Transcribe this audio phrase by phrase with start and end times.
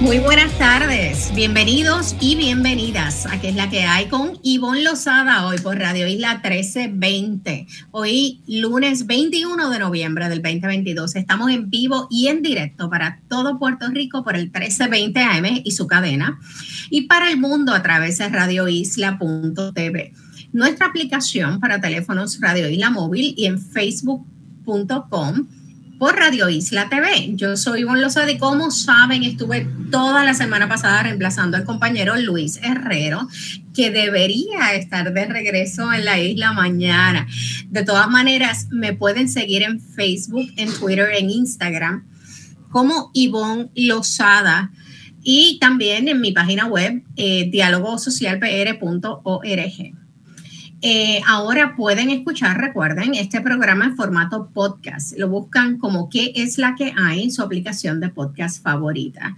[0.00, 3.26] Muy buenas tardes, bienvenidos y bienvenidas.
[3.26, 7.68] A es la que hay con Ivonne Lozada hoy por Radio Isla 1320.
[7.92, 13.56] Hoy lunes 21 de noviembre del 2022 estamos en vivo y en directo para todo
[13.60, 16.40] Puerto Rico por el 1320 AM y su cadena.
[16.90, 20.12] Y para el mundo a través de radioisla.tv.
[20.52, 25.46] Nuestra aplicación para teléfonos Radio Isla Móvil y en facebook.com
[26.04, 27.34] por Radio Isla TV.
[27.34, 32.14] Yo soy Ivonne Lozada y como saben, estuve toda la semana pasada reemplazando al compañero
[32.16, 33.26] Luis Herrero,
[33.74, 37.26] que debería estar de regreso en la isla mañana.
[37.70, 42.06] De todas maneras, me pueden seguir en Facebook, en Twitter, en Instagram
[42.70, 44.72] como Ivonne Lozada
[45.22, 50.03] y también en mi página web eh, dialogosocialpr.org.
[50.86, 55.16] Eh, ahora pueden escuchar, recuerden, este programa en formato podcast.
[55.16, 59.34] Lo buscan como qué es la que hay en su aplicación de podcast favorita.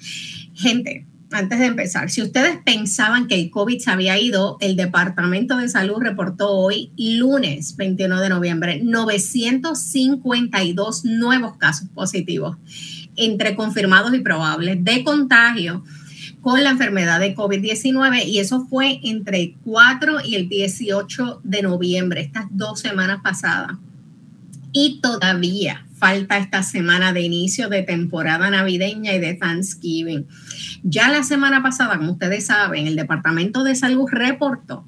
[0.54, 5.56] Gente, antes de empezar, si ustedes pensaban que el COVID se había ido, el Departamento
[5.56, 12.56] de Salud reportó hoy, lunes 21 de noviembre, 952 nuevos casos positivos
[13.14, 15.84] entre confirmados y probables de contagio
[16.46, 21.62] con la enfermedad de COVID-19 y eso fue entre el 4 y el 18 de
[21.62, 23.72] noviembre, estas dos semanas pasadas.
[24.70, 30.28] Y todavía falta esta semana de inicio de temporada navideña y de Thanksgiving.
[30.84, 34.86] Ya la semana pasada, como ustedes saben, el Departamento de Salud reportó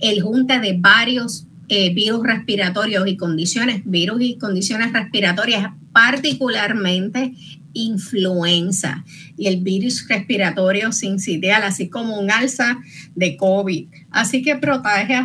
[0.00, 7.36] el junte de varios eh, virus respiratorios y condiciones, virus y condiciones respiratorias, particularmente
[7.72, 9.04] influenza
[9.36, 12.78] y el virus respiratorio sincitial, así como un alza
[13.14, 13.88] de COVID.
[14.10, 15.22] Así que protege a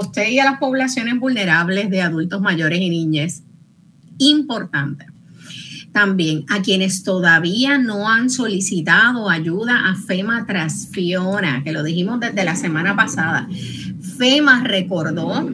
[0.00, 3.42] usted y a las poblaciones vulnerables de adultos mayores y niñas.
[4.18, 5.06] Importante.
[5.92, 12.44] También a quienes todavía no han solicitado ayuda a FEMA Transfiona, que lo dijimos desde
[12.44, 13.48] la semana pasada.
[14.18, 15.50] FEMA recordó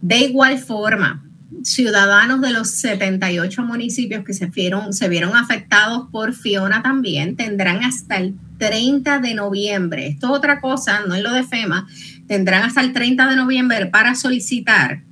[0.00, 1.27] De igual forma,
[1.62, 8.34] ciudadanos de los 78 municipios que se vieron, afectados por Fiona también tendrán hasta el
[8.58, 10.08] 30 de noviembre.
[10.08, 11.86] Esto es otra cosa, no es lo de FEMA.
[12.26, 15.02] Tendrán hasta el 30 de noviembre para solicitar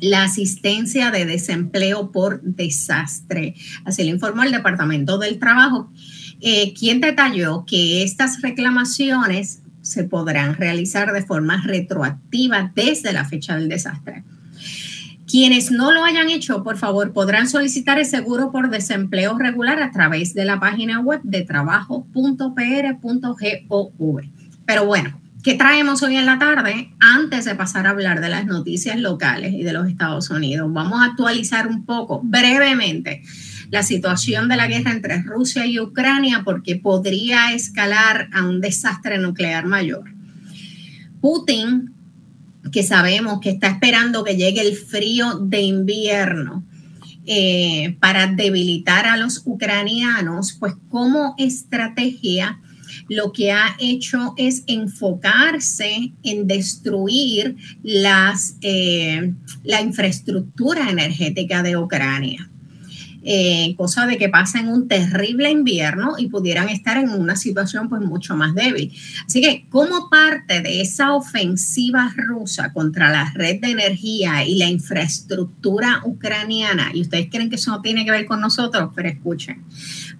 [0.00, 3.54] la asistencia de desempleo por desastre.
[3.84, 5.90] Así lo informó el Departamento del Trabajo,
[6.40, 13.56] eh, quien detalló que estas reclamaciones se podrán realizar de forma retroactiva desde la fecha
[13.56, 14.22] del desastre.
[15.28, 19.92] Quienes no lo hayan hecho, por favor, podrán solicitar el seguro por desempleo regular a
[19.92, 24.22] través de la página web de trabajo.pr.gov.
[24.64, 26.94] Pero bueno, ¿qué traemos hoy en la tarde?
[26.98, 31.02] Antes de pasar a hablar de las noticias locales y de los Estados Unidos, vamos
[31.02, 33.22] a actualizar un poco brevemente
[33.70, 39.18] la situación de la guerra entre Rusia y Ucrania porque podría escalar a un desastre
[39.18, 40.04] nuclear mayor.
[41.20, 41.97] Putin
[42.70, 46.64] que sabemos que está esperando que llegue el frío de invierno
[47.26, 52.60] eh, para debilitar a los ucranianos, pues como estrategia
[53.08, 59.34] lo que ha hecho es enfocarse en destruir las, eh,
[59.64, 62.50] la infraestructura energética de Ucrania.
[63.22, 68.00] Eh, cosa de que pasen un terrible invierno y pudieran estar en una situación pues
[68.02, 68.92] mucho más débil.
[69.26, 74.66] Así que como parte de esa ofensiva rusa contra la red de energía y la
[74.66, 79.64] infraestructura ucraniana, y ustedes creen que eso no tiene que ver con nosotros, pero escuchen,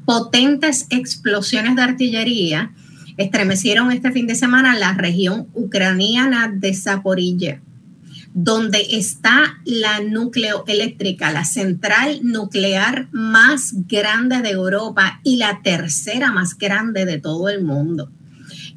[0.04, 2.72] potentes explosiones de artillería
[3.16, 7.60] estremecieron este fin de semana la región ucraniana de Zaporilla
[8.40, 16.56] donde está la nucleoeléctrica, la central nuclear más grande de Europa y la tercera más
[16.56, 18.12] grande de todo el mundo.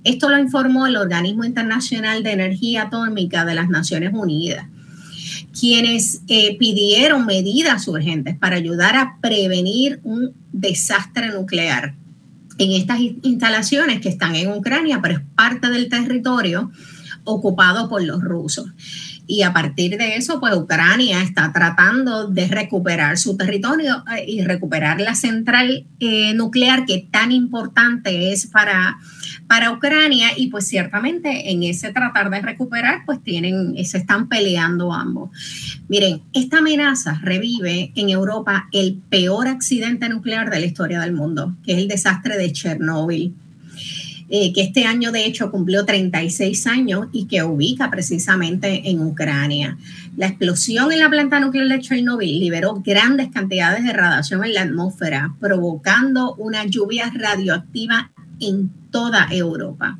[0.03, 4.65] Esto lo informó el Organismo Internacional de Energía Atómica de las Naciones Unidas,
[5.57, 11.93] quienes eh, pidieron medidas urgentes para ayudar a prevenir un desastre nuclear
[12.57, 16.71] en estas instalaciones que están en Ucrania, pero es parte del territorio
[17.23, 18.71] ocupado por los rusos.
[19.27, 24.41] Y a partir de eso, pues Ucrania está tratando de recuperar su territorio eh, y
[24.41, 28.97] recuperar la central eh, nuclear que tan importante es para,
[29.47, 30.29] para Ucrania.
[30.35, 35.29] Y pues ciertamente en ese tratar de recuperar, pues tienen, se están peleando ambos.
[35.87, 41.55] Miren, esta amenaza revive en Europa el peor accidente nuclear de la historia del mundo,
[41.63, 43.35] que es el desastre de Chernóbil.
[44.33, 49.77] Eh, que este año de hecho cumplió 36 años y que ubica precisamente en Ucrania.
[50.15, 54.61] La explosión en la planta nuclear de Chernobyl liberó grandes cantidades de radiación en la
[54.61, 59.99] atmósfera, provocando una lluvia radioactiva en toda Europa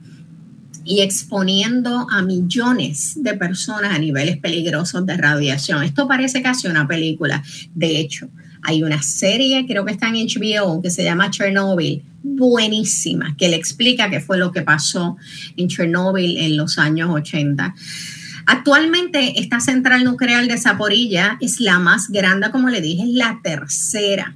[0.86, 5.84] y exponiendo a millones de personas a niveles peligrosos de radiación.
[5.84, 7.44] Esto parece casi una película.
[7.76, 8.30] De hecho,
[8.64, 13.56] hay una serie, creo que está en HBO, que se llama Chernobyl, buenísima, que le
[13.56, 15.18] explica qué fue lo que pasó
[15.58, 17.74] en Chernobyl en los años 80.
[18.46, 23.40] Actualmente, esta central nuclear de Zaporilla es la más grande, como le dije, es la
[23.44, 24.36] tercera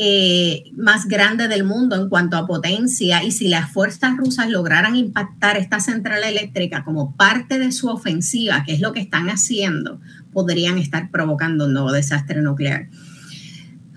[0.00, 3.24] eh, más grande del mundo en cuanto a potencia.
[3.24, 8.62] Y si las fuerzas rusas lograran impactar esta central eléctrica como parte de su ofensiva,
[8.64, 10.00] que es lo que están haciendo,
[10.32, 12.88] podrían estar provocando un nuevo desastre nuclear.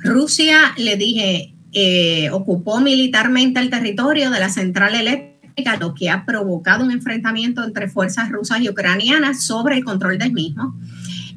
[0.04, 6.26] Rusia, le dije, eh, ocupó militarmente el territorio de la central eléctrica, lo que ha
[6.26, 10.76] provocado un enfrentamiento entre fuerzas rusas y ucranianas sobre el control del mismo.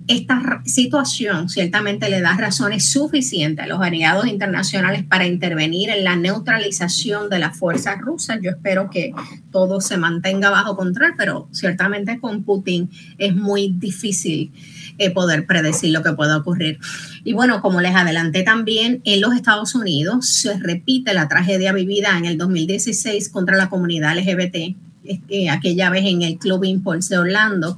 [0.06, 6.14] Esta situación ciertamente le da razones suficientes a los aliados internacionales para intervenir en la
[6.14, 8.38] neutralización de las fuerzas rusas.
[8.42, 9.14] Yo espero que
[9.50, 14.52] todo se mantenga bajo control, pero ciertamente con Putin es muy difícil
[14.98, 16.78] eh, poder predecir lo que pueda ocurrir.
[17.24, 22.18] Y bueno, como les adelanté también, en los Estados Unidos se repite la tragedia vivida
[22.18, 27.76] en el 2016 contra la comunidad LGBT, este, aquella vez en el Club Impulse Orlando.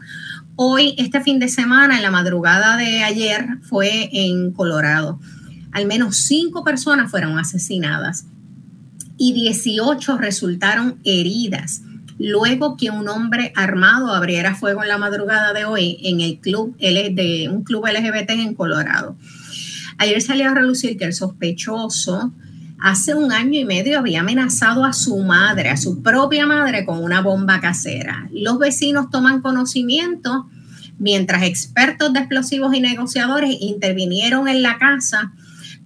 [0.59, 5.21] Hoy, este fin de semana, en la madrugada de ayer, fue en Colorado.
[5.71, 8.25] Al menos cinco personas fueron asesinadas
[9.19, 11.83] y 18 resultaron heridas
[12.19, 16.75] luego que un hombre armado abriera fuego en la madrugada de hoy en el club
[16.79, 19.15] de un club LGBT en Colorado.
[19.99, 22.33] Ayer salió a relucir que el sospechoso
[22.79, 27.03] hace un año y medio había amenazado a su madre, a su propia madre, con
[27.03, 28.29] una bomba casera.
[28.33, 30.49] Los vecinos toman conocimiento
[30.99, 35.33] mientras expertos de explosivos y negociadores intervinieron en la casa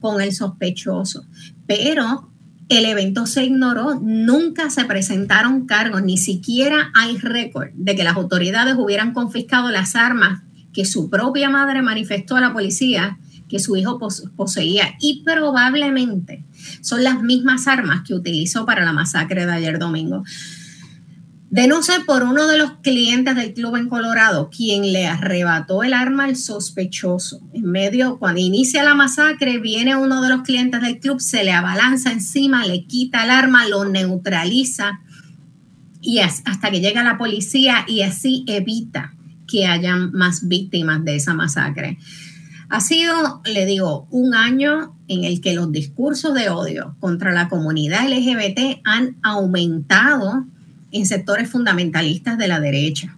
[0.00, 1.24] con el sospechoso.
[1.66, 2.30] Pero
[2.68, 8.16] el evento se ignoró, nunca se presentaron cargos, ni siquiera hay récord de que las
[8.16, 10.42] autoridades hubieran confiscado las armas
[10.72, 13.98] que su propia madre manifestó a la policía que su hijo
[14.36, 16.44] poseía y probablemente
[16.80, 20.24] son las mismas armas que utilizó para la masacre de ayer domingo.
[21.50, 25.82] De no ser por uno de los clientes del club en Colorado, quien le arrebató
[25.82, 27.40] el arma al sospechoso.
[27.52, 31.50] En medio, cuando inicia la masacre, viene uno de los clientes del club, se le
[31.50, 35.00] abalanza encima, le quita el arma, lo neutraliza
[36.00, 39.14] y hasta que llega la policía y así evita
[39.46, 41.98] que hayan más víctimas de esa masacre.
[42.70, 47.48] Ha sido, le digo, un año en el que los discursos de odio contra la
[47.48, 50.46] comunidad LGBT han aumentado
[50.92, 53.16] en sectores fundamentalistas de la derecha.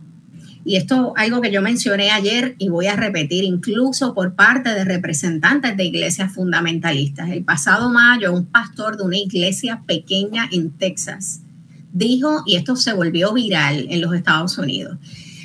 [0.64, 4.84] Y esto algo que yo mencioné ayer y voy a repetir incluso por parte de
[4.84, 7.28] representantes de iglesias fundamentalistas.
[7.28, 11.42] El pasado mayo, un pastor de una iglesia pequeña en Texas
[11.92, 14.96] dijo, y esto se volvió viral en los Estados Unidos,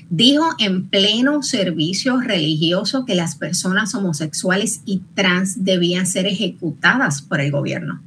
[0.09, 7.41] dijo en pleno servicio religioso que las personas homosexuales y trans debían ser ejecutadas por
[7.41, 8.01] el gobierno.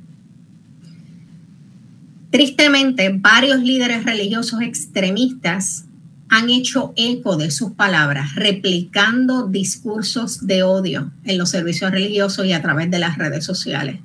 [2.30, 5.84] Tristemente, varios líderes religiosos extremistas
[6.28, 12.52] han hecho eco de sus palabras, replicando discursos de odio en los servicios religiosos y
[12.52, 13.98] a través de las redes sociales,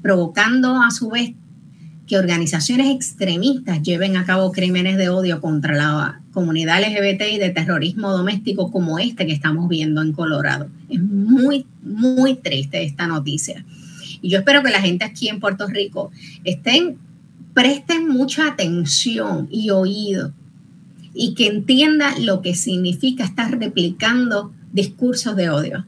[0.00, 1.34] provocando a su vez
[2.06, 5.94] que organizaciones extremistas lleven a cabo crímenes de odio contra la
[6.38, 10.70] comunidad LGBT y de terrorismo doméstico como este que estamos viendo en Colorado.
[10.88, 13.64] Es muy, muy triste esta noticia.
[14.22, 16.12] Y yo espero que la gente aquí en Puerto Rico
[16.44, 16.96] estén,
[17.54, 20.32] presten mucha atención y oído
[21.12, 25.86] y que entienda lo que significa estar replicando discursos de odio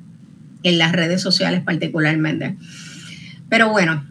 [0.65, 2.57] en las redes sociales particularmente.
[3.49, 4.05] Pero bueno,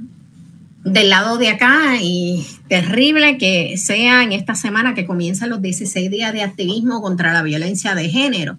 [0.83, 6.09] del lado de acá y terrible que sea en esta semana que comienzan los 16
[6.09, 8.57] días de activismo contra la violencia de género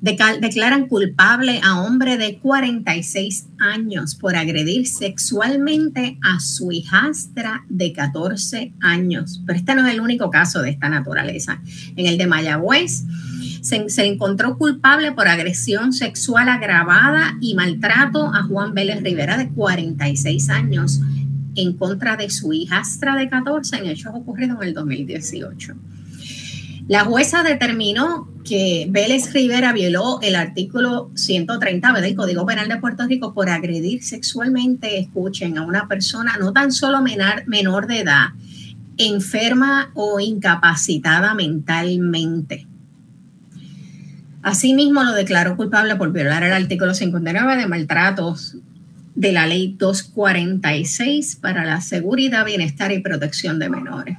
[0.00, 8.74] declaran culpable a hombre de 46 años por agredir sexualmente a su hijastra de 14
[8.80, 9.42] años.
[9.44, 11.60] Pero este no es el único caso de esta naturaleza.
[11.96, 13.04] En el de Mayagüez
[13.60, 19.48] se, se encontró culpable por agresión sexual agravada y maltrato a Juan Vélez Rivera de
[19.48, 21.00] 46 años
[21.58, 25.74] en contra de su hijastra de 14 en hechos ocurridos en el 2018.
[26.86, 33.06] La jueza determinó que Vélez Rivera violó el artículo 130 del Código Penal de Puerto
[33.06, 38.28] Rico por agredir sexualmente, escuchen, a una persona no tan solo menor, menor de edad,
[38.96, 42.66] enferma o incapacitada mentalmente.
[44.42, 48.56] Asimismo, lo declaró culpable por violar el artículo 59 de maltratos
[49.18, 54.16] de la ley 246 para la seguridad, bienestar y protección de menores.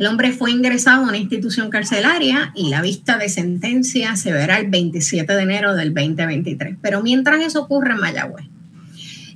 [0.00, 4.58] El hombre fue ingresado a una institución carcelaria y la vista de sentencia se verá
[4.58, 6.78] el 27 de enero del 2023.
[6.82, 8.46] Pero mientras eso ocurre en Mayagüez,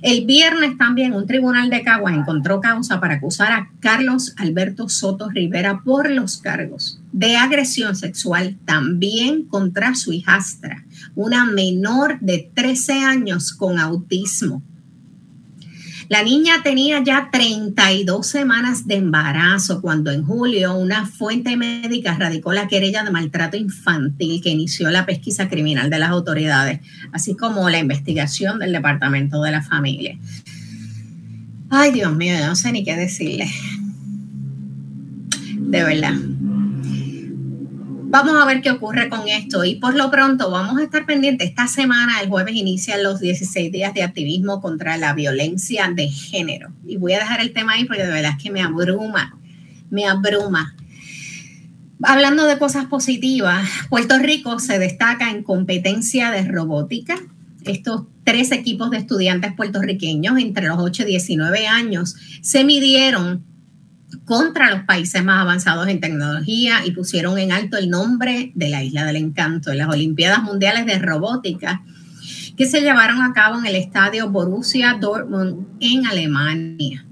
[0.01, 5.29] el viernes también un tribunal de Caguas encontró causa para acusar a Carlos Alberto Soto
[5.29, 13.03] Rivera por los cargos de agresión sexual también contra su hijastra, una menor de 13
[13.03, 14.63] años con autismo
[16.09, 22.51] la niña tenía ya 32 semanas de embarazo cuando en julio una fuente médica radicó
[22.51, 26.79] la querella de maltrato infantil que inició la pesquisa criminal de las autoridades,
[27.11, 30.17] así como la investigación del Departamento de la Familia.
[31.69, 33.47] Ay, Dios mío, no sé ni qué decirle.
[35.55, 36.15] De verdad.
[38.11, 41.49] Vamos a ver qué ocurre con esto y por lo pronto vamos a estar pendientes.
[41.49, 46.71] Esta semana, el jueves, inician los 16 días de activismo contra la violencia de género.
[46.87, 49.37] Y voy a dejar el tema ahí porque de verdad es que me abruma,
[49.91, 50.75] me abruma.
[52.01, 57.15] Hablando de cosas positivas, Puerto Rico se destaca en competencia de robótica.
[57.63, 63.45] Estos tres equipos de estudiantes puertorriqueños entre los 8 y 19 años se midieron
[64.25, 68.83] contra los países más avanzados en tecnología y pusieron en alto el nombre de la
[68.83, 71.81] Isla del Encanto en las Olimpiadas Mundiales de Robótica
[72.59, 77.05] que se llevaron a cabo en el estadio Borussia Dortmund en Alemania.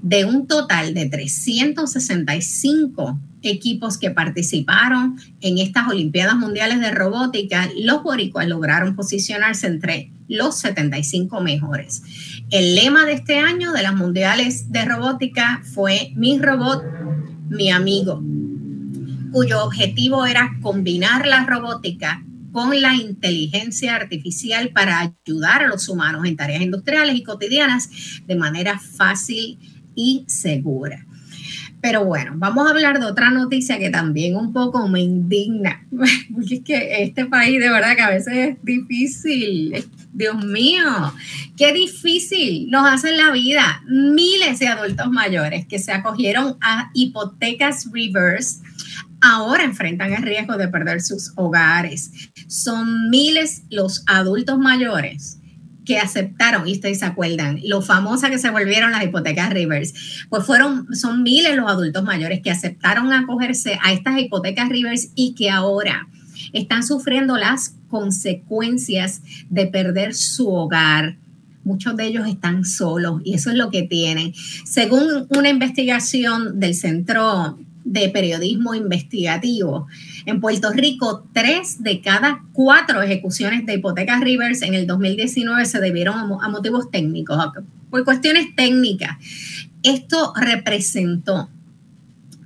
[0.00, 8.04] De un total de 365 equipos que participaron en estas Olimpiadas Mundiales de Robótica, los
[8.04, 12.35] boricuas lograron posicionarse entre los 75 mejores.
[12.50, 16.84] El lema de este año de las Mundiales de Robótica fue Mi robot,
[17.48, 18.22] mi amigo,
[19.32, 22.22] cuyo objetivo era combinar la robótica
[22.52, 27.90] con la inteligencia artificial para ayudar a los humanos en tareas industriales y cotidianas
[28.24, 29.58] de manera fácil
[29.96, 31.04] y segura.
[31.86, 35.86] Pero bueno, vamos a hablar de otra noticia que también un poco me indigna,
[36.34, 39.86] porque es que este país de verdad que a veces es difícil.
[40.12, 40.82] Dios mío,
[41.56, 43.84] qué difícil nos hace la vida.
[43.86, 48.62] Miles de adultos mayores que se acogieron a hipotecas reverse
[49.20, 52.10] ahora enfrentan el riesgo de perder sus hogares.
[52.48, 55.38] Son miles los adultos mayores
[55.86, 60.44] que aceptaron, y ustedes se acuerdan, lo famosa que se volvieron las hipotecas Rivers, pues
[60.44, 65.48] fueron, son miles los adultos mayores que aceptaron acogerse a estas hipotecas Rivers y que
[65.48, 66.08] ahora
[66.52, 71.16] están sufriendo las consecuencias de perder su hogar.
[71.64, 74.34] Muchos de ellos están solos y eso es lo que tienen.
[74.64, 79.86] Según una investigación del Centro de Periodismo Investigativo,
[80.26, 85.80] en Puerto Rico, tres de cada cuatro ejecuciones de hipotecas Rivers en el 2019 se
[85.80, 87.38] debieron a, motivos técnicos,
[87.88, 89.16] por cuestiones técnicas.
[89.84, 91.48] Esto representó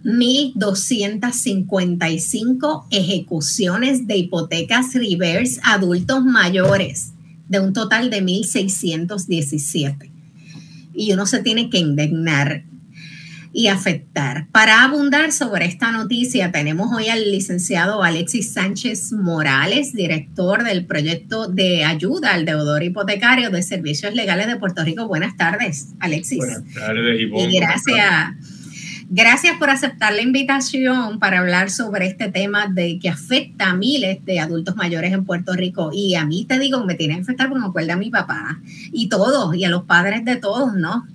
[0.04, 7.14] 1.255 ejecuciones de hipotecas reverse adultos mayores,
[7.48, 10.10] de un total de 1.617.
[10.92, 12.64] Y uno se tiene que indignar
[13.52, 14.46] y afectar.
[14.52, 21.48] Para abundar sobre esta noticia, tenemos hoy al licenciado Alexis Sánchez Morales, director del proyecto
[21.48, 25.08] de ayuda al deudor hipotecario de Servicios Legales de Puerto Rico.
[25.08, 26.38] Buenas tardes, Alexis.
[26.38, 28.60] Buenas tardes, Y gracias.
[29.12, 34.24] Gracias por aceptar la invitación para hablar sobre este tema de que afecta a miles
[34.24, 35.90] de adultos mayores en Puerto Rico.
[35.92, 38.60] Y a mí te digo, me tiene que afectar porque me acuerda a mi papá
[38.92, 41.08] y todos, y a los padres de todos, ¿no?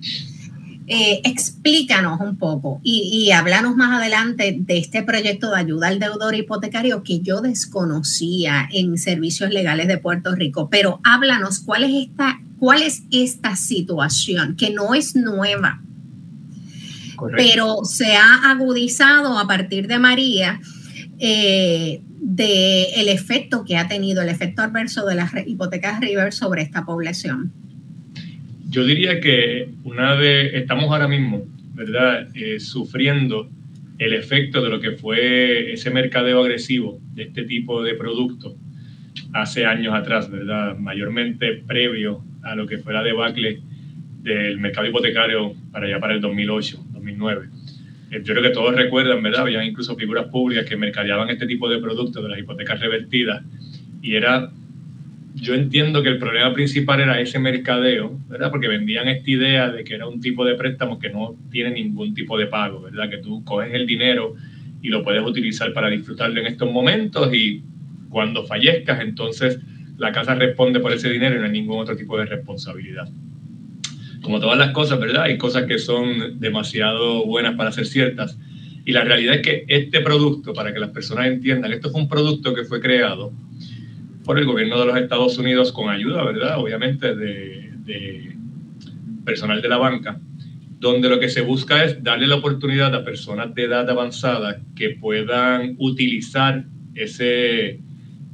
[0.88, 5.98] Eh, explícanos un poco y, y háblanos más adelante de este proyecto de ayuda al
[5.98, 12.06] deudor hipotecario que yo desconocía en servicios legales de Puerto Rico, pero háblanos cuál es
[12.06, 15.82] esta, cuál es esta situación que no es nueva,
[17.34, 20.60] pero se ha agudizado a partir de María
[21.18, 26.62] eh, de el efecto que ha tenido, el efecto adverso de las hipotecas River sobre
[26.62, 27.65] esta población.
[28.68, 33.48] Yo diría que una de, estamos ahora mismo, ¿verdad?, eh, sufriendo
[33.98, 38.54] el efecto de lo que fue ese mercadeo agresivo de este tipo de productos
[39.32, 40.76] hace años atrás, ¿verdad?
[40.76, 43.60] Mayormente previo a lo que fue la debacle
[44.22, 47.48] del mercado hipotecario para allá para el 2008, 2009.
[48.10, 49.42] Eh, yo creo que todos recuerdan, ¿verdad?
[49.42, 53.42] Había incluso figuras públicas que mercadeaban este tipo de productos de las hipotecas revertidas
[54.02, 54.50] y era
[55.36, 58.50] yo entiendo que el problema principal era ese mercadeo, ¿verdad?
[58.50, 62.14] Porque vendían esta idea de que era un tipo de préstamo que no tiene ningún
[62.14, 63.10] tipo de pago, ¿verdad?
[63.10, 64.34] Que tú coges el dinero
[64.80, 67.62] y lo puedes utilizar para disfrutarlo en estos momentos y
[68.08, 69.60] cuando fallezcas, entonces
[69.98, 73.06] la casa responde por ese dinero y no hay ningún otro tipo de responsabilidad.
[74.22, 75.24] Como todas las cosas, ¿verdad?
[75.24, 78.38] Hay cosas que son demasiado buenas para ser ciertas.
[78.86, 82.08] Y la realidad es que este producto, para que las personas entiendan, esto fue un
[82.08, 83.32] producto que fue creado
[84.26, 86.58] por el gobierno de los Estados Unidos con ayuda, ¿verdad?
[86.58, 88.34] Obviamente de,
[89.24, 90.20] personal de la banca,
[90.80, 94.90] donde lo que se busca es darle la oportunidad a personas de edad avanzada que
[94.90, 96.64] puedan utilizar
[96.96, 97.80] ese,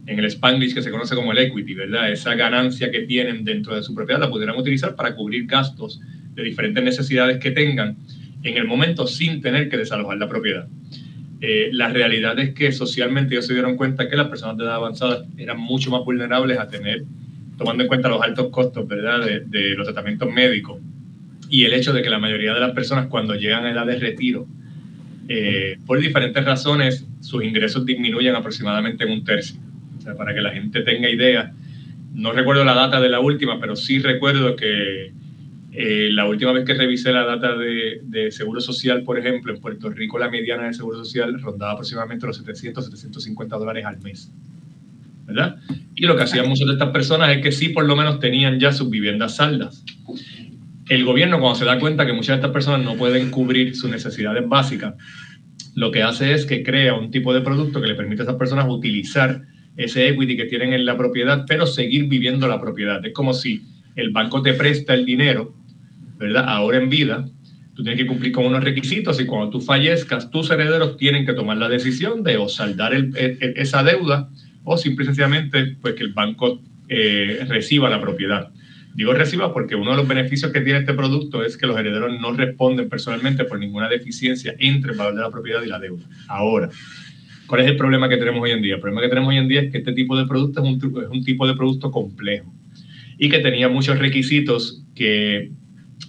[0.07, 2.11] en el Spanglish que se conoce como el equity, ¿verdad?
[2.11, 6.01] Esa ganancia que tienen dentro de su propiedad la pudieran utilizar para cubrir gastos
[6.35, 7.99] de diferentes necesidades que tengan
[8.43, 10.67] en el momento sin tener que desalojar la propiedad.
[11.45, 14.77] Eh, la realidad es que socialmente ellos se dieron cuenta que las personas de edad
[14.77, 17.03] avanzada eran mucho más vulnerables a tener,
[17.59, 19.27] tomando en cuenta los altos costos ¿verdad?
[19.45, 20.81] De, los tratamientos médicos
[21.51, 23.99] y el hecho de que la mayoría de las personas cuando llegan a edad de
[23.99, 24.47] retiro,
[25.29, 29.61] eh, por diferentes razones, sus ingresos disminuyen aproximadamente en un tercio.
[29.99, 31.53] O sea, para que la gente tenga idea,
[32.15, 35.13] no recuerdo la data de la última, pero sí recuerdo que
[35.75, 39.89] eh, la última vez que revisé la data de, Seguro Social, por ejemplo, en Puerto
[39.89, 44.31] Rico la mediana de Seguro Social rondaba aproximadamente los 700, 750 dólares al mes.
[45.27, 45.57] ¿Verdad?
[45.95, 48.61] Y lo que hacían muchas de estas personas es que sí, por lo menos tenían
[48.61, 49.83] ya sus viviendas saldas.
[50.89, 53.91] El gobierno, cuando se da cuenta que muchas de estas personas no pueden cubrir sus
[53.91, 54.95] necesidades básicas,
[55.75, 58.37] lo que hace es que crea un tipo de producto que le permite a esas
[58.37, 59.43] personas utilizar
[59.79, 63.03] ese equity que tienen en la propiedad, pero seguir viviendo la propiedad.
[63.07, 63.63] Es como si
[63.97, 65.55] el banco te presta el dinero
[66.23, 66.45] ¿verdad?
[66.47, 67.29] Ahora en vida,
[67.75, 71.33] tú tienes que cumplir con unos requisitos y cuando tú fallezcas, tus herederos tienen que
[71.33, 74.31] tomar la decisión de o saldar esa deuda
[74.63, 78.51] o simple y sencillamente pues, que el banco eh, reciba la propiedad.
[78.95, 82.13] Digo reciba porque uno de los beneficios que tiene este producto es que los herederos
[82.21, 86.05] no responden personalmente por ninguna deficiencia entre el valor de la propiedad y la deuda.
[86.29, 86.69] Ahora,
[87.49, 88.75] ¿cuál es el problema que tenemos hoy en día?
[88.77, 91.03] El problema que tenemos hoy en día es que este tipo de producto es un,
[91.03, 92.53] es un tipo de producto complejo
[93.19, 95.51] y que tenía muchos requisitos que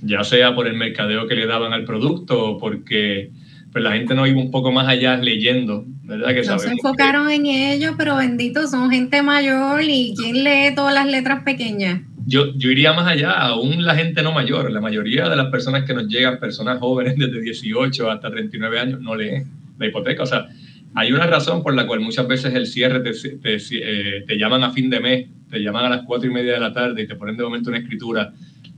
[0.01, 3.31] ya sea por el mercadeo que le daban al producto o porque
[3.71, 6.33] pues, la gente no iba un poco más allá leyendo, ¿verdad?
[6.33, 10.93] Que no se enfocaron en ello, pero bendito, son gente mayor y ¿quién lee todas
[10.93, 12.01] las letras pequeñas?
[12.25, 15.83] Yo, yo iría más allá, aún la gente no mayor, la mayoría de las personas
[15.83, 19.45] que nos llegan, personas jóvenes desde 18 hasta 39 años, no leen
[19.77, 20.23] la hipoteca.
[20.23, 20.47] O sea,
[20.95, 24.63] hay una razón por la cual muchas veces el cierre te, te, eh, te llaman
[24.63, 27.07] a fin de mes, te llaman a las 4 y media de la tarde y
[27.07, 28.33] te ponen de momento una escritura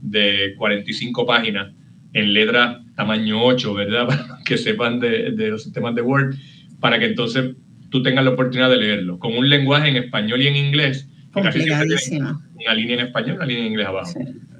[0.06, 1.72] de 45 páginas
[2.12, 4.06] en letra tamaño 8, ¿verdad?
[4.08, 6.34] Para que sepan de, los sistemas de Word,
[6.80, 7.54] para que entonces
[7.90, 9.18] tú tengas la oportunidad de leerlo.
[9.18, 12.40] Con un lenguaje en español y en inglés, Complicadísimo.
[12.54, 14.12] una línea en español, una línea en inglés abajo.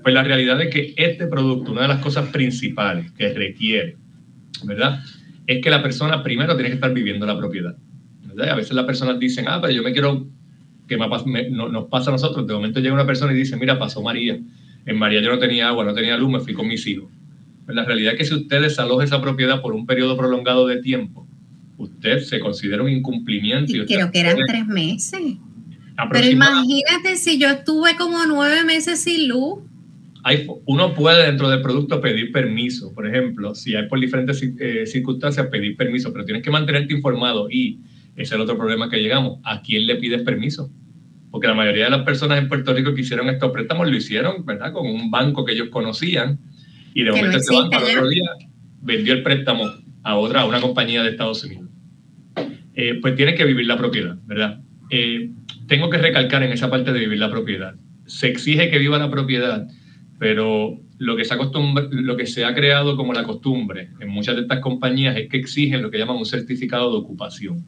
[0.03, 3.97] Pues la realidad es que este producto, una de las cosas principales que requiere,
[4.65, 5.01] ¿verdad?
[5.47, 7.77] Es que la persona primero tiene que estar viviendo la propiedad.
[8.23, 8.51] ¿verdad?
[8.51, 10.27] A veces las personas dicen, ah, pero yo me quiero
[10.87, 12.47] que me, nos pasa a nosotros.
[12.47, 14.39] De momento llega una persona y dice, mira, pasó María
[14.87, 17.11] en María yo no tenía agua, no tenía luz, me fui con mis hijos.
[17.65, 20.81] Pues la realidad es que si usted desaloja esa propiedad por un periodo prolongado de
[20.81, 21.27] tiempo,
[21.77, 23.77] usted se considera un incumplimiento.
[23.77, 25.21] Y, creo que eran tres meses.
[26.13, 29.61] Pero imagínate si yo estuve como nueve meses sin luz.
[30.23, 34.87] hay, uno puede dentro del producto pedir permiso, por ejemplo, si hay por diferentes eh,
[34.87, 37.81] circunstancias pedir permiso, pero tienes que mantenerte informado y
[38.15, 40.71] ese es el otro problema que llegamos, ¿a quién le pides permiso?
[41.37, 44.47] Porque la mayoría de las personas en Puerto Rico que hicieron estos préstamos lo hicieron,
[44.47, 44.73] ¿verdad?
[44.73, 46.39] Con un banco que ellos conocían
[46.95, 48.31] y de momento ese banco al otro día
[48.81, 49.71] vendió el préstamo
[50.03, 51.69] a otra, a una compañía de Estados Unidos.
[52.75, 54.63] Eh, pues tiene que vivir la propiedad, ¿verdad?
[54.89, 55.31] Eh,
[55.67, 57.75] tengo que recalcar en esa parte de vivir la propiedad.
[58.07, 59.69] Se exige que viva la propiedad,
[60.19, 61.37] pero lo que, se
[61.91, 65.37] lo que se ha creado como la costumbre en muchas de estas compañías es que
[65.37, 67.63] exigen lo que llaman un certificado de ocupación.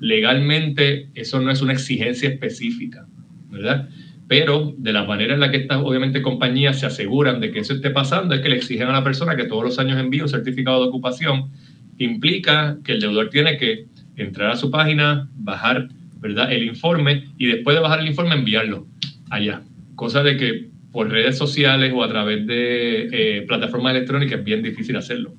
[0.00, 3.06] Legalmente eso no es una exigencia específica,
[3.50, 3.88] ¿verdad?
[4.28, 7.74] Pero de la manera en la que estas, obviamente, compañías se aseguran de que eso
[7.74, 10.28] esté pasando es que le exigen a la persona que todos los años envíe un
[10.28, 11.50] certificado de ocupación,
[11.98, 16.52] implica que el deudor tiene que entrar a su página, bajar ¿verdad?
[16.52, 18.86] el informe y después de bajar el informe enviarlo
[19.30, 19.62] allá.
[19.94, 24.62] Cosa de que por redes sociales o a través de eh, plataformas electrónicas es bien
[24.62, 25.34] difícil hacerlo.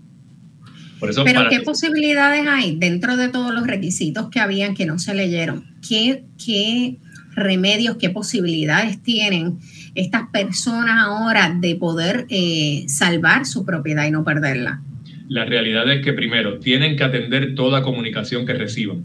[1.00, 4.98] Por eso, Pero ¿qué posibilidades hay dentro de todos los requisitos que habían que no
[5.00, 5.66] se leyeron?
[5.88, 6.98] ¿Qué, qué
[7.36, 9.60] remedios, qué posibilidades tienen
[9.94, 14.82] estas personas ahora de poder eh, salvar su propiedad y no perderla?
[15.30, 19.04] La realidad es que primero tienen que atender toda comunicación que reciban.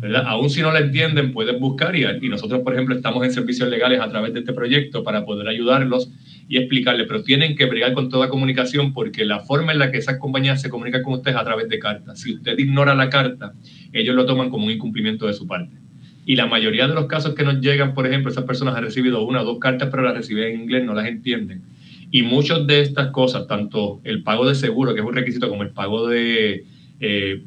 [0.00, 0.24] ¿verdad?
[0.26, 3.68] Aún si no la entienden, pueden buscar y, y nosotros, por ejemplo, estamos en servicios
[3.68, 6.10] legales a través de este proyecto para poder ayudarlos
[6.48, 9.98] y explicarles, pero tienen que bregar con toda comunicación porque la forma en la que
[9.98, 12.20] esas compañías se comunican con ustedes es a través de cartas.
[12.20, 13.52] Si usted ignora la carta,
[13.92, 15.76] ellos lo toman como un incumplimiento de su parte.
[16.24, 19.22] Y la mayoría de los casos que nos llegan, por ejemplo, esas personas han recibido
[19.24, 21.62] una o dos cartas, pero las reciben en inglés, no las entienden.
[22.10, 25.62] Y muchas de estas cosas, tanto el pago de seguro, que es un requisito, como
[25.62, 26.64] el pago de
[27.00, 27.42] eh,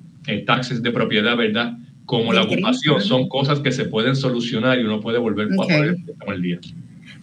[0.45, 1.77] taxes de propiedad, ¿verdad?
[2.05, 6.41] Como la ocupación, son cosas que se pueden solucionar y uno puede volver a el
[6.41, 6.59] día.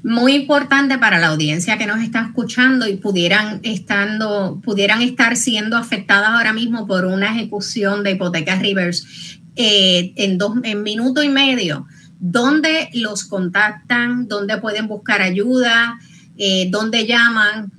[0.03, 5.77] Muy importante para la audiencia que nos está escuchando y pudieran, estando, pudieran estar siendo
[5.77, 11.29] afectadas ahora mismo por una ejecución de hipotecas Rivers eh, en, dos, en minuto y
[11.29, 11.89] medio,
[12.21, 14.29] ¿dónde los contactan?
[14.29, 15.99] ¿Dónde pueden buscar ayuda?
[16.37, 17.73] Eh, ¿Dónde llaman?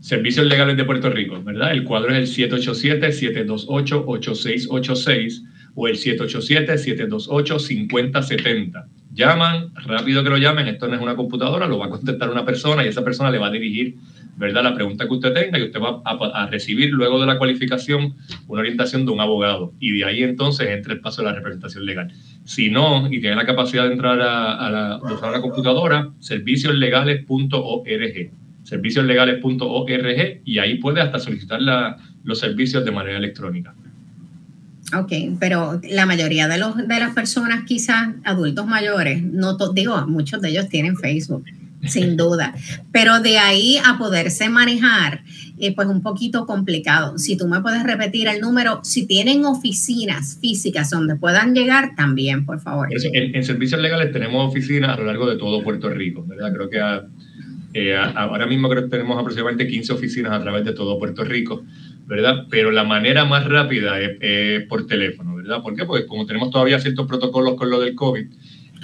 [0.00, 1.72] Servicios Legales de Puerto Rico, ¿verdad?
[1.72, 8.84] El cuadro es el 787-728-8686 o el 787-728-5070.
[9.12, 12.44] Llaman, rápido que lo llamen, esto no es una computadora, lo va a contestar una
[12.44, 13.96] persona y esa persona le va a dirigir
[14.36, 14.62] ¿verdad?
[14.62, 18.14] La pregunta que usted tenga y usted va a, recibir luego de la cualificación
[18.48, 21.84] una orientación de un abogado y de ahí entonces entra el paso de la representación
[21.84, 22.12] legal.
[22.44, 28.30] Si no, y tiene la capacidad de entrar a, la, usar la computadora, servicioslegales.org,
[28.62, 31.60] servicioslegales.org y ahí puede hasta solicitar
[32.24, 33.74] los servicios de manera electrónica.
[34.94, 40.40] Ok, pero la mayoría de, los, de las personas, quizás adultos mayores, no digo, muchos
[40.42, 41.44] de ellos tienen Facebook
[41.86, 42.54] sin duda.
[42.92, 45.22] Pero de ahí a poderse manejar,
[45.58, 47.18] eh, pues un poquito complicado.
[47.18, 52.44] Si tú me puedes repetir el número, si tienen oficinas físicas donde puedan llegar, también,
[52.44, 52.88] por favor.
[52.92, 56.52] En, servicios legales tenemos oficinas a lo largo de todo Puerto Rico, ¿verdad?
[56.52, 56.80] Creo que
[57.74, 61.64] eh, ahora mismo creo que tenemos aproximadamente 15 oficinas a través de todo Puerto Rico,
[62.12, 62.44] ¿verdad?
[62.50, 65.62] Pero la manera más rápida es, por teléfono, ¿verdad?
[65.62, 65.86] ¿Por qué?
[65.86, 68.26] Porque como tenemos todavía ciertos protocolos con lo del COVID,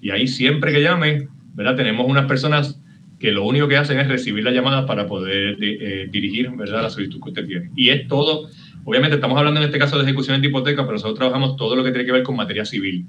[0.00, 1.76] Y ahí siempre que llame, ¿verdad?
[1.76, 2.82] Tenemos unas personas
[3.22, 6.82] que lo único que hacen es recibir la llamada para poder eh, dirigir ¿verdad?
[6.82, 7.70] la solicitud que usted tiene.
[7.76, 8.48] Y es todo,
[8.84, 11.84] obviamente estamos hablando en este caso de ejecuciones de hipoteca, pero nosotros trabajamos todo lo
[11.84, 13.06] que tiene que ver con materia civil,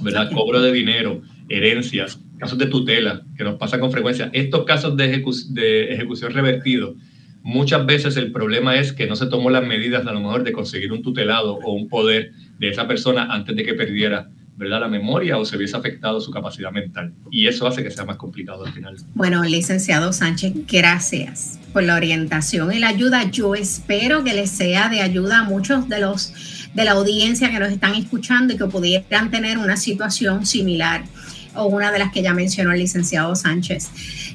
[0.00, 0.32] ¿verdad?
[0.32, 4.30] Cobro de dinero, herencias, casos de tutela, que nos pasa con frecuencia.
[4.32, 6.96] Estos casos de, de ejecución revertido,
[7.42, 10.52] muchas veces el problema es que no se tomó las medidas a lo mejor de
[10.52, 14.80] conseguir un tutelado o un poder de esa persona antes de que perdiera ¿verdad?
[14.80, 17.14] la memoria o se hubiese afectado su capacidad mental.
[17.30, 18.96] Y eso hace que sea más complicado al final.
[19.14, 23.30] Bueno, licenciado Sánchez, gracias por la orientación y la ayuda.
[23.30, 26.34] Yo espero que les sea de ayuda a muchos de los
[26.74, 31.02] de la audiencia que nos están escuchando y que pudieran tener una situación similar
[31.54, 33.90] o una de las que ya mencionó el licenciado Sánchez.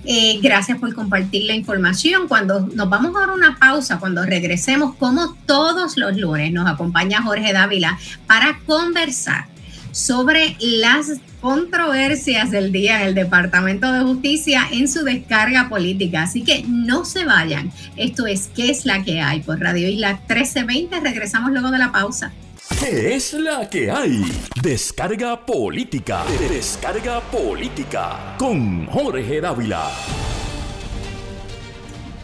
[0.05, 2.27] Eh, gracias por compartir la información.
[2.27, 7.21] Cuando nos vamos a dar una pausa, cuando regresemos, como todos los lunes, nos acompaña
[7.21, 7.97] Jorge Dávila
[8.27, 9.47] para conversar
[9.91, 11.07] sobre las
[11.39, 16.23] controversias del día en el Departamento de Justicia en su descarga política.
[16.23, 17.71] Así que no se vayan.
[17.95, 19.39] Esto es ¿Qué es la que hay?
[19.41, 20.99] por Radio Isla 1320.
[20.99, 22.33] Regresamos luego de la pausa.
[22.69, 24.23] ¿Qué es la que hay?
[24.61, 26.23] Descarga política.
[26.49, 29.83] Descarga política con Jorge Dávila.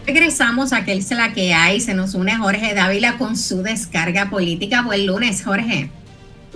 [0.08, 1.80] Regresamos a ¿Qué es la que hay?
[1.80, 4.82] Se nos une Jorge Dávila con su descarga política.
[4.82, 5.91] Buen lunes, Jorge.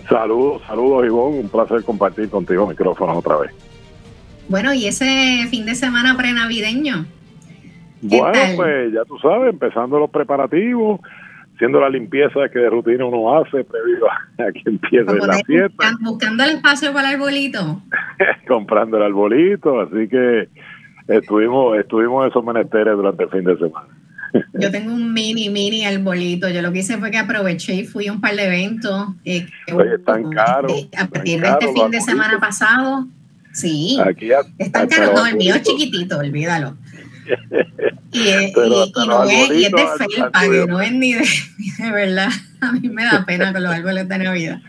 [0.09, 3.51] Saludos, saludos Ivonne, un placer compartir contigo micrófono otra vez.
[4.49, 7.05] Bueno, ¿y ese fin de semana prenavideño?
[8.01, 10.99] Bueno, pues ya tú sabes, empezando los preparativos,
[11.55, 14.05] haciendo la limpieza que de rutina uno hace previo
[14.37, 15.93] a que empiece la fiesta.
[16.01, 17.81] Buscando el espacio para el arbolito.
[18.47, 20.49] Comprando el arbolito, así que
[21.07, 23.87] estuvimos, estuvimos esos menesteres durante el fin de semana.
[24.53, 26.49] Yo tengo un mini, mini arbolito.
[26.49, 29.07] Yo lo que hice fue que aproveché y fui a un par de eventos.
[29.23, 30.89] Eh, Oye, están caros.
[30.97, 33.07] a partir de este fin de semana pasado,
[33.53, 33.97] sí.
[34.05, 35.13] Aquí están caros.
[35.13, 36.75] No, el mío es chiquitito, olvídalo.
[38.11, 38.51] Y, y,
[39.07, 41.21] no es, y es de felpa, que no es ni de,
[41.57, 42.29] ni de verdad.
[42.61, 44.61] A mí me da pena con los árboles de Navidad.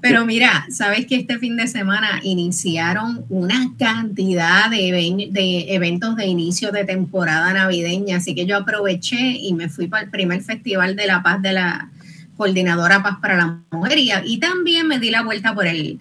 [0.00, 6.26] Pero mira, sabes que este fin de semana iniciaron una cantidad de, de eventos de
[6.26, 10.96] inicio de temporada navideña, así que yo aproveché y me fui para el primer festival
[10.96, 11.90] de la paz de la
[12.36, 15.98] coordinadora Paz para la Mujer y, también me di la vuelta por el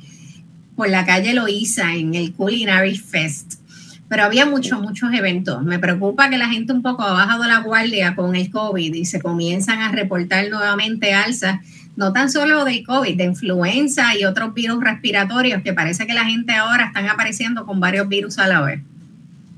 [0.76, 3.60] por la calle Loíza en el Culinary Fest
[4.14, 5.64] pero había muchos, muchos eventos.
[5.64, 9.06] Me preocupa que la gente un poco ha bajado la guardia con el COVID y
[9.06, 11.62] se comienzan a reportar nuevamente alzas,
[11.96, 16.26] no tan solo del COVID, de influenza y otros virus respiratorios, que parece que la
[16.26, 18.82] gente ahora están apareciendo con varios virus a la vez.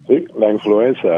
[0.07, 1.09] Sí, la influenza,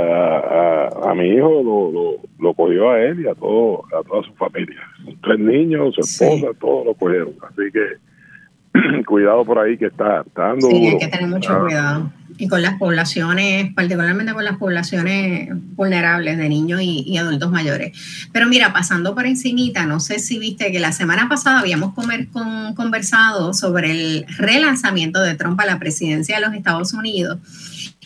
[1.07, 4.81] a, mi hijo lo, lo, cogió a él y a, todo, a toda su familia.
[5.21, 7.35] Tres niños, su esposa, todos lo cogieron.
[7.43, 10.71] Así que cuidado por ahí que está, está dando.
[10.71, 11.59] Sí, hay que tener mucho ah.
[11.59, 17.97] cuidado y con las poblaciones, particularmente con las poblaciones vulnerables de niños y, adultos mayores.
[18.31, 22.27] Pero mira, pasando por encimita, no sé si viste que la semana pasada habíamos comer
[22.27, 27.39] con, conversado sobre el relanzamiento de Trump a la presidencia de los Estados Unidos.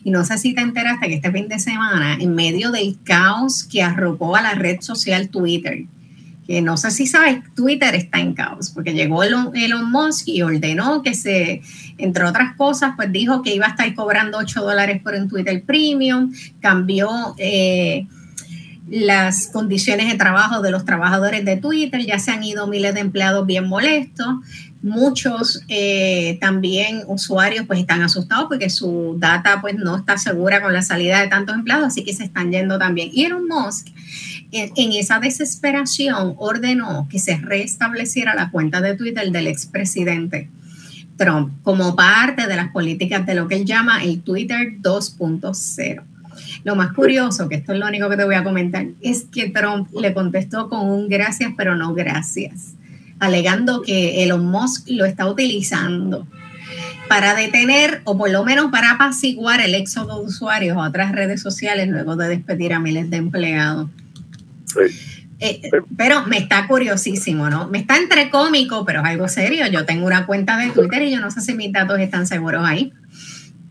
[0.04, 3.64] Y no sé si te enteraste que este fin de semana, en medio del caos
[3.64, 5.86] que arropó a la red social Twitter,
[6.60, 11.14] no sé si sabes, Twitter está en caos, porque llegó Elon, Musk y ordenó que
[11.14, 11.62] se,
[11.98, 15.64] entre otras cosas, pues dijo que iba a estar cobrando 8 dólares por un Twitter
[15.64, 18.08] Premium, cambió eh,
[18.90, 23.00] las condiciones de trabajo de los trabajadores de Twitter, ya se han ido miles de
[23.00, 24.28] empleados bien molestos,
[24.82, 30.74] muchos eh, también usuarios pues están asustados porque su data pues no está segura con
[30.74, 33.12] la salida de tantos empleados, así que se están yendo también.
[33.16, 33.88] Elon Musk
[34.52, 40.50] en, esa desesperación ordenó que se restableciera la cuenta de Twitter del expresidente
[41.18, 46.04] Trump como parte de las políticas de lo que él llama el Twitter 2.0.
[46.64, 49.50] Lo más curioso, que esto es lo único que te voy a comentar, es que
[49.50, 52.74] Trump le contestó con un gracias, pero no gracias,
[53.20, 56.28] alegando que Elon Musk lo está utilizando
[57.08, 61.42] para detener o por lo menos para apaciguar el éxodo de usuarios a otras redes
[61.42, 63.90] sociales luego de despedir a miles de empleados.
[65.40, 65.62] Eh,
[65.98, 67.68] pero me está curiosísimo, ¿no?
[67.68, 69.66] Me está entre cómico, pero es algo serio.
[69.72, 72.64] Yo tengo una cuenta de Twitter y yo no sé si mis datos están seguros
[72.64, 72.94] ahí.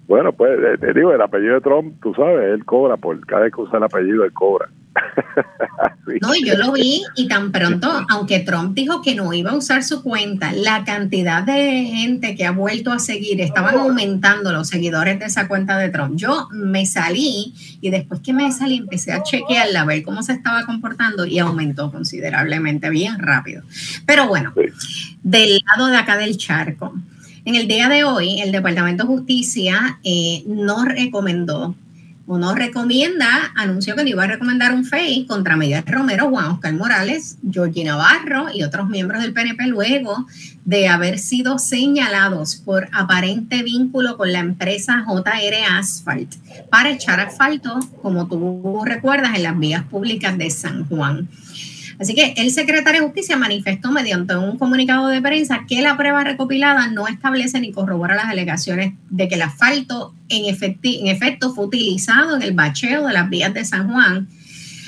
[0.09, 3.43] Bueno, pues eh, te digo, el apellido de Trump, tú sabes, él cobra por cada
[3.43, 4.69] vez que usa el apellido, él cobra.
[6.21, 9.83] no, yo lo vi y tan pronto, aunque Trump dijo que no iba a usar
[9.85, 15.19] su cuenta, la cantidad de gente que ha vuelto a seguir, estaban aumentando los seguidores
[15.19, 16.17] de esa cuenta de Trump.
[16.17, 20.33] Yo me salí y después que me salí empecé a chequearla, a ver cómo se
[20.33, 23.63] estaba comportando y aumentó considerablemente, bien rápido.
[24.07, 24.53] Pero bueno,
[25.23, 26.95] del lado de acá del charco.
[27.45, 31.75] En el día de hoy, el Departamento de Justicia eh, nos recomendó
[32.39, 36.73] no recomienda, anunció que no iba a recomendar un FEI contra Miguel Romero, Juan Oscar
[36.75, 40.27] Morales, Georgie Navarro y otros miembros del PNP luego
[40.65, 46.35] de haber sido señalados por aparente vínculo con la empresa JR Asphalt
[46.71, 51.29] para echar asfalto, como tú recuerdas, en las vías públicas de San Juan.
[52.01, 56.25] Así que el secretario de Justicia manifestó mediante un comunicado de prensa que la prueba
[56.25, 62.37] recopilada no establece ni corrobora las alegaciones de que el asfalto en, efecto fue utilizado
[62.37, 64.29] en el bacheo de las vías de San Juan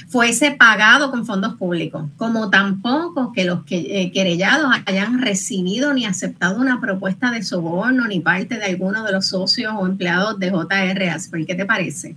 [0.08, 6.60] fuese pagado con fondos públicos, como tampoco que los eh, querellados hayan recibido ni aceptado
[6.60, 11.08] una propuesta de soborno ni parte de alguno de los socios o empleados de JR
[11.10, 11.44] Asper.
[11.44, 12.16] ¿Qué te parece?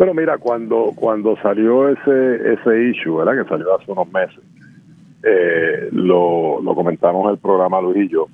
[0.00, 3.42] Pero mira, cuando, cuando salió ese, ese issue, ¿verdad?
[3.42, 4.40] Que salió hace unos meses,
[5.22, 8.26] eh, lo, lo comentamos en el programa Luis y yo,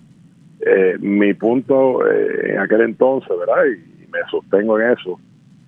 [0.61, 3.65] eh, mi punto eh, en aquel entonces, ¿verdad?
[3.65, 5.19] Y, me sostengo en eso,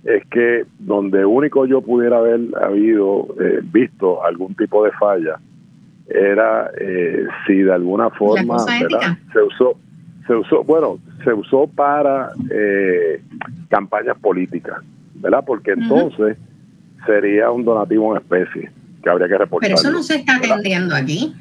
[0.05, 5.41] es que donde único yo pudiera haber habido eh, visto algún tipo de falla
[6.07, 6.71] era
[7.45, 9.77] si de alguna forma se usó
[10.27, 12.31] se usó bueno se usó para
[13.69, 14.79] campañas políticas
[15.21, 16.37] verdad porque entonces
[17.07, 18.71] sería un donativo en especie
[19.03, 21.35] que habría que reportar pero eso no se está atendiendo aquí.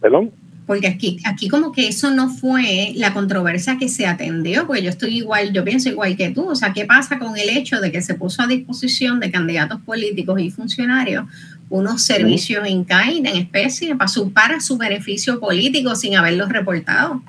[0.00, 0.30] Perdón
[0.70, 4.90] porque aquí, aquí como que eso no fue la controversia que se atendió, porque yo
[4.90, 7.90] estoy igual, yo pienso igual que tú, o sea, ¿qué pasa con el hecho de
[7.90, 11.24] que se puso a disposición de candidatos políticos y funcionarios
[11.70, 17.20] unos servicios en kind, en especie, para su, para su beneficio político sin haberlos reportado?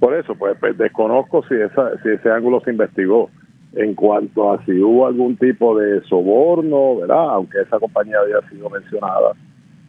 [0.00, 3.30] Por eso, pues, pues desconozco si, esa, si ese ángulo se investigó
[3.76, 7.30] en cuanto a si hubo algún tipo de soborno, ¿verdad?
[7.30, 9.32] Aunque esa compañía había sido mencionada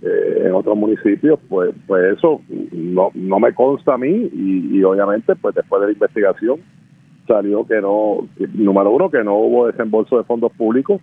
[0.02, 5.36] eh, en otros municipios, pues, pues eso no, no me consta a mí y, obviamente
[5.36, 6.60] pues después de la investigación
[7.28, 11.02] salió que no, número uno, que no hubo desembolso de fondos públicos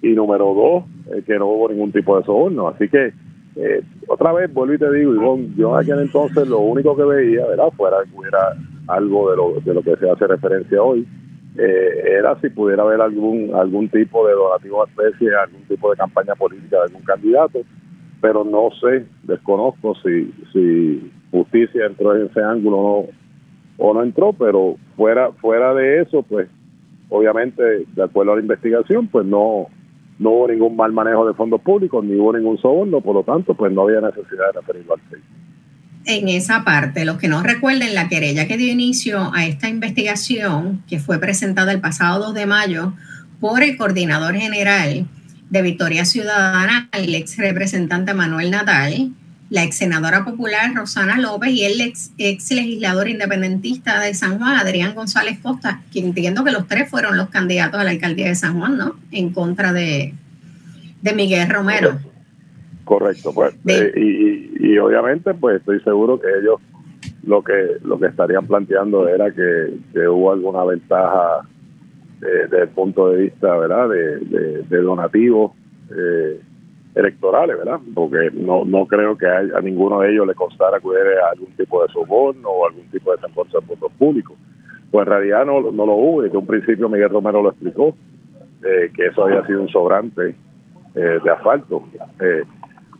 [0.00, 2.68] y número dos, eh, que no hubo ningún tipo de soborno.
[2.68, 3.12] Así que
[3.54, 7.04] eh, otra vez vuelvo y te digo, Ivonne, yo en aquel entonces lo único que
[7.04, 7.68] veía, ¿verdad?
[7.76, 8.56] Fuera que hubiera
[8.88, 11.06] algo de lo, de lo que se hace referencia hoy,
[11.56, 16.34] era si pudiera haber algún algún tipo de donativo a especie, algún tipo de campaña
[16.34, 17.60] política de algún candidato
[18.22, 23.08] pero no sé, desconozco si, si justicia entró en ese ángulo o no,
[23.84, 26.48] o no entró, pero fuera, fuera de eso, pues
[27.08, 29.66] obviamente, de acuerdo a la investigación, pues no,
[30.20, 33.54] no hubo ningún mal manejo de fondos públicos, ni hubo ningún soborno, por lo tanto,
[33.54, 35.20] pues no había necesidad de referirlo al FEI.
[36.04, 40.82] En esa parte, los que no recuerden la querella que dio inicio a esta investigación,
[40.88, 42.94] que fue presentada el pasado 2 de mayo
[43.40, 45.06] por el coordinador general
[45.50, 49.12] de Victoria Ciudadana, el ex representante Manuel Natal,
[49.52, 54.56] la ex senadora popular Rosana López y el ex, ex legislador independentista de San Juan,
[54.56, 58.34] Adrián González Costa, que entiendo que los tres fueron los candidatos a la alcaldía de
[58.34, 58.96] San Juan, ¿no?
[59.10, 60.14] En contra de,
[61.02, 62.00] Miguel Romero.
[62.92, 63.54] Correcto, pues.
[63.68, 63.92] Eh,
[64.60, 66.60] y, obviamente, pues estoy seguro que ellos
[67.24, 71.40] lo que lo que estarían planteando era que, que hubo alguna ventaja
[72.20, 75.52] desde el punto de vista, ¿verdad?, de, donativos
[75.96, 76.38] eh,
[76.94, 77.80] electorales, ¿verdad?
[77.94, 81.82] Porque no, no creo que a, ninguno de ellos le costara que hubiera algún tipo
[81.82, 84.36] de soborno o algún tipo de desembolso de fondos públicos.
[84.90, 87.96] Pues en realidad no, no lo hubo, desde un principio Miguel Romero lo explicó,
[88.62, 90.36] eh, que eso había sido un sobrante
[90.94, 91.84] eh, de asfalto.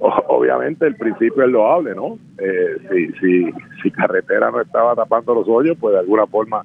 [0.28, 2.18] obviamente el principio es loable, ¿no?
[2.90, 6.64] si, si, si carretera no estaba tapando los hoyos, pues de alguna forma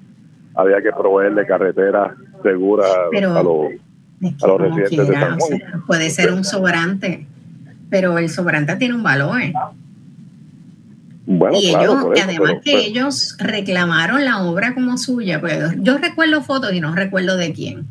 [0.54, 5.60] había que proveerle carretera segura a, los, residentes de San Juan.
[5.86, 7.26] puede ser un sobrante,
[7.90, 9.40] pero el sobrante tiene un valor.
[11.26, 16.72] Bueno, y ellos, además que ellos reclamaron la obra como suya, pues yo recuerdo fotos
[16.72, 17.86] y no recuerdo de quién,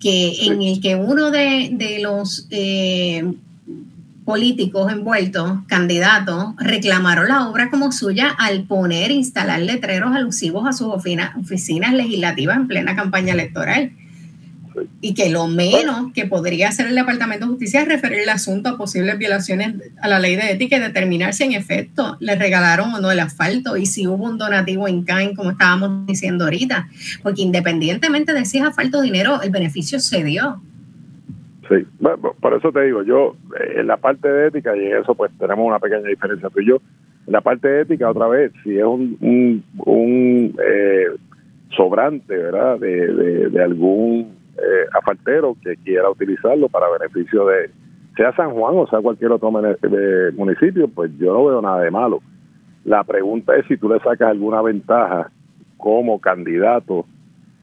[0.00, 3.34] que en el que uno de, los eh,
[4.24, 10.72] políticos envueltos, candidatos, reclamaron la obra como suya al poner e instalar letreros alusivos a
[10.72, 13.92] sus oficinas legislativas en plena campaña electoral.
[15.02, 18.70] Y que lo menos que podría hacer el Departamento de Justicia es referir el asunto
[18.70, 22.94] a posibles violaciones a la ley de ética y determinar si en efecto le regalaron
[22.94, 26.88] o no el asfalto y si hubo un donativo en CAIN, como estábamos diciendo ahorita.
[27.22, 30.62] Porque independientemente de si es asfalto dinero, el beneficio se dio.
[31.72, 31.86] Sí,
[32.40, 35.30] por eso te digo, yo eh, en la parte de ética, y en eso pues
[35.38, 36.76] tenemos una pequeña diferencia tú y yo,
[37.26, 39.16] en la parte de ética, otra vez, si es un,
[39.86, 41.06] un, eh,
[41.74, 47.70] sobrante, ¿verdad?, de, de, algún eh, que quiera utilizarlo para beneficio de,
[48.16, 52.20] sea San Juan o sea cualquier otro municipio, pues yo no veo nada de malo.
[52.84, 55.30] La pregunta es si tú le sacas alguna ventaja
[55.78, 57.06] como candidato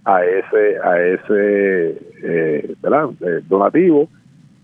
[0.05, 1.89] a ese a ese
[2.23, 4.09] eh, eh, donativo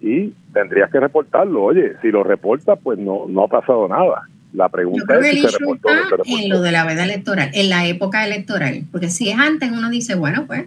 [0.01, 1.63] y tendrías que reportarlo.
[1.63, 4.27] Oye, si lo reportas, pues no, no ha pasado nada.
[4.53, 5.89] La pregunta es si se reportó,
[6.25, 9.89] En lo de la veda electoral, en la época electoral, porque si es antes uno
[9.89, 10.65] dice, bueno, pues,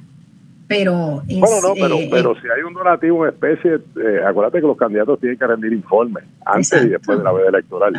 [0.67, 1.23] pero...
[1.27, 3.79] bueno, no, pero, eh, pero si hay un donativo en especie,
[4.27, 7.95] acuérdate que los candidatos tienen que rendir informes antes y después de la veda electoral.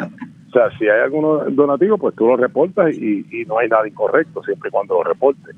[0.49, 3.87] O sea, si hay algún donativo, pues tú lo reportas y, y no hay nada
[3.87, 5.55] incorrecto siempre y cuando lo reportes.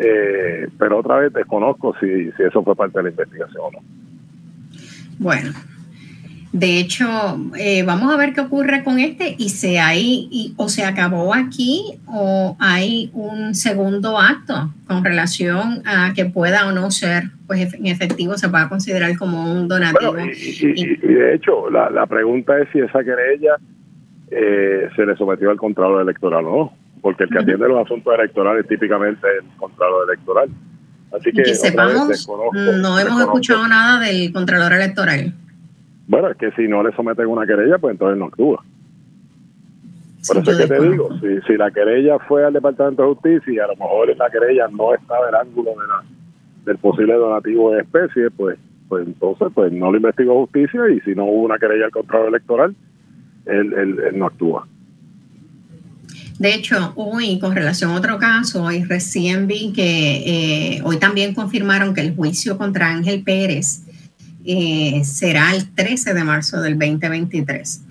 [0.00, 3.78] Eh, pero otra vez desconozco si, si eso fue parte de la investigación o no.
[5.18, 5.52] Bueno,
[6.52, 7.04] de hecho,
[7.58, 11.34] eh, vamos a ver qué ocurre con este y si hay, y, o se acabó
[11.34, 17.74] aquí o hay un segundo acto con relación a que pueda o no ser, pues
[17.74, 20.14] en efectivo se pueda considerar como un donativo.
[20.18, 23.56] y, de hecho, la, la, pregunta es si esa querella
[24.30, 28.14] eh, se le sometió al control electoral o no porque el que atiende los asuntos
[28.14, 30.48] electorales típicamente es el Contralor Electoral.
[31.12, 35.32] Así que, sepamos, no hemos escuchado nada del Contralor Electoral.
[36.06, 38.64] Bueno, es que si no le someten una querella, pues entonces no actúa.
[40.26, 43.52] Por eso es que te digo, si, si la querella fue al Departamento de Justicia
[43.52, 46.04] y a lo mejor en la querella no estaba el ángulo de la,
[46.64, 51.14] del posible donativo de especie, pues pues entonces pues no lo investigó justicia y si
[51.14, 52.74] no hubo una querella al contrato electoral,
[53.46, 54.66] él, él, no actúa.
[56.38, 61.34] De hecho, hoy, con relación a otro caso, hoy recién vi que eh, hoy también
[61.34, 63.82] confirmaron que el juicio contra Ángel Pérez
[64.44, 67.82] eh, será el 13 de marzo del 2023.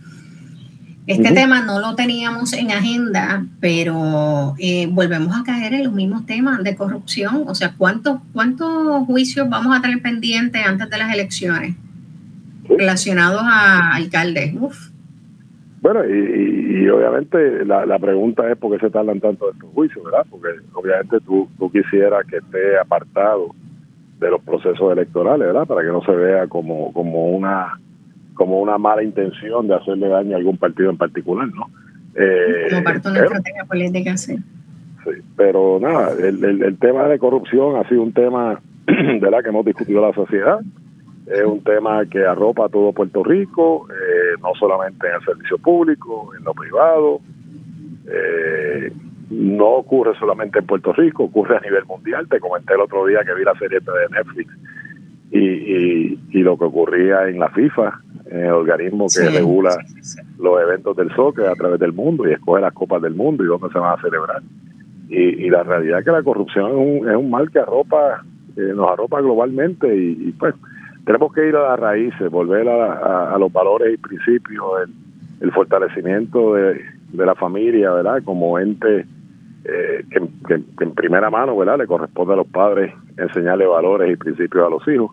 [1.07, 6.25] Este tema no lo teníamos en agenda, pero eh, volvemos a caer en los mismos
[6.25, 7.43] temas de corrupción.
[7.47, 11.75] O sea, ¿cuántos, cuántos juicios vamos a tener pendientes antes de las elecciones
[12.67, 14.53] relacionados a alcaldes?
[14.59, 14.89] Uf.
[15.87, 20.25] Bueno, y, obviamente la, pregunta es por qué se tardan tanto estos juicios, ¿verdad?
[20.29, 23.55] Porque obviamente tú, tú quisieras que esté apartado
[24.19, 25.65] de los procesos electorales, ¿verdad?
[25.65, 27.79] Para que no se vea como, como una
[28.33, 31.69] como una mala intención de hacerle daño a algún partido en particular, ¿no?
[32.15, 34.35] Eh, como parte de una estrategia política, sí.
[35.05, 38.59] Sí, pero nada, el, el, tema de corrupción ha sido un tema
[39.21, 40.59] la que hemos discutido la sociedad.
[41.29, 45.57] Es un tema que arropa a todo Puerto Rico, eh, no solamente en el servicio
[45.57, 47.19] público, en lo privado.
[48.09, 48.91] Eh,
[49.29, 52.27] no ocurre solamente en Puerto Rico, ocurre a nivel mundial.
[52.29, 54.53] Te comenté el otro día que vi la serie de Netflix
[55.31, 57.99] y, y, y lo que ocurría en la FIFA,
[58.31, 59.77] el organismo que regula
[60.39, 63.47] los eventos del soccer a través del mundo y escoge las copas del mundo y
[63.47, 64.41] dónde se van a celebrar.
[65.09, 68.23] Y, la realidad es que la corrupción es un, es un mal que arropa,
[68.57, 70.53] eh, nos arropa globalmente y, pues
[71.07, 74.89] tenemos que ir a las raíces, volver a, los valores y principios,
[75.41, 76.83] el, fortalecimiento de,
[77.13, 78.21] la familia, ¿verdad?
[78.23, 79.05] Como ente
[79.63, 80.53] eh, que,
[80.83, 81.79] en primera mano, ¿verdad?
[81.79, 85.11] Le corresponde a los padres enseñarle valores y principios a los hijos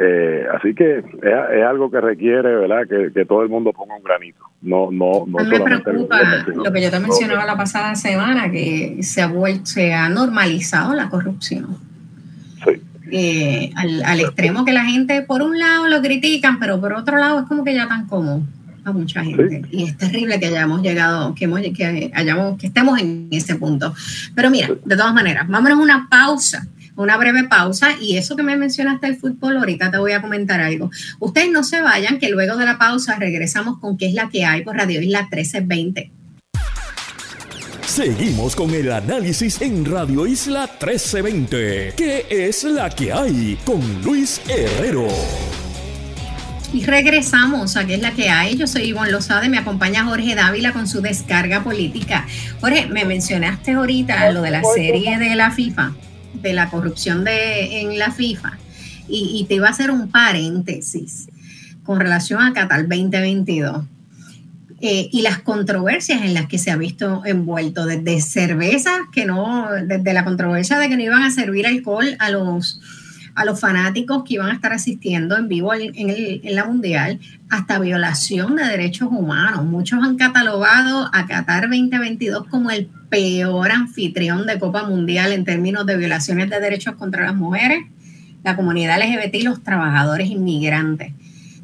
[0.00, 2.86] eh, así que es, algo que requiere, ¿verdad?
[3.12, 4.38] Que, todo el mundo ponga un granito.
[4.62, 5.44] No, no, no.
[5.44, 6.20] me preocupa
[6.54, 10.94] lo que yo te mencionaba la pasada semana, que se ha vuelto, se ha normalizado
[10.94, 11.87] la corrupción.
[13.10, 13.16] Sí.
[13.16, 17.40] Eh, al, extremo que la gente, por un lado, lo critican, pero por otro lado
[17.40, 18.48] es como que ya tan común
[18.84, 19.62] a mucha gente.
[19.70, 23.94] Y es terrible que hayamos llegado, que, hemos, que, hayamos, que estemos en ese punto.
[24.34, 28.42] Pero mira, de todas maneras, vámonos a una pausa una breve pausa y eso que
[28.42, 30.90] me mencionaste el fútbol, ahorita te voy a comentar algo.
[31.20, 34.44] Ustedes no se vayan, que luego de la pausa regresamos con qué es la que
[34.44, 36.10] hay por Radio Isla 1320.
[37.98, 41.94] Seguimos con el análisis en Radio Isla 1320.
[41.96, 43.58] ¿Qué es la que hay?
[43.64, 45.08] Con Luis Herrero.
[46.72, 48.56] Y regresamos a qué es la que hay.
[48.56, 52.24] Yo soy Ivonne Lozada me acompaña Jorge Dávila con su descarga política.
[52.60, 55.92] Jorge, me mencionaste ahorita lo de la serie de la FIFA
[56.34, 58.58] de la corrupción de, en la FIFA.
[59.08, 61.26] Y, te iba a hacer un paréntesis
[61.82, 63.97] con relación a Qatar 2022.
[64.80, 69.68] Eh, y las controversias en las que se ha visto envuelto, desde cerveza, que no,
[69.84, 72.80] desde la controversia de que no iban a servir alcohol a los,
[73.34, 77.18] a los fanáticos que iban a estar asistiendo en vivo en, en la Mundial,
[77.50, 79.64] hasta violación de derechos humanos.
[79.64, 85.86] Muchos han catalogado a Qatar 2022 como el peor anfitrión de Copa Mundial en términos
[85.86, 87.80] de violaciones de derechos contra las mujeres,
[88.44, 91.14] la comunidad LGBT y los trabajadores inmigrantes.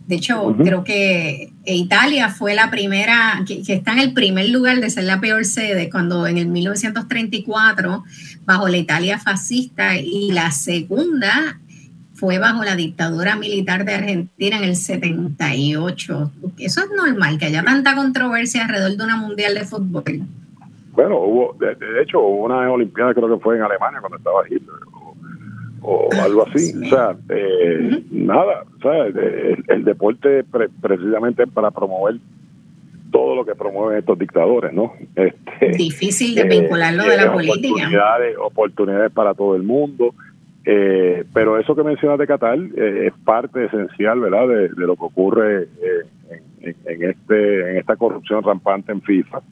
[0.07, 4.91] De hecho, creo que Italia fue la primera, que, está en el primer lugar de
[4.91, 8.05] ser la peor sede, cuando en el 1934,
[8.45, 11.59] bajo la Italia fascista, y la segunda
[12.13, 16.33] fue bajo la dictadura militar de Argentina en el 78.
[16.59, 20.05] Eso es normal, que haya tanta controversia alrededor de una mundial de fútbol.
[20.93, 24.75] Bueno, hubo, de, hecho, hubo una Olimpiada, creo que fue en Alemania cuando estaba Hitler,
[25.85, 26.73] o, algo así.
[26.85, 30.45] O sea, eh, nada, o sea, el, deporte
[30.81, 32.17] precisamente para promover
[33.11, 34.95] todo lo que promueven estos dictadores, ¿no?
[35.15, 37.91] Este, Difícil de eh, vincularlo de la política.
[38.43, 40.15] Oportunidades, para todo el mundo.
[40.65, 45.69] Eh, pero eso que mencionas de Qatar es parte esencial, ¿verdad?, de, lo que ocurre
[46.63, 49.43] en, en, este, en esta corrupción rampante en FIFA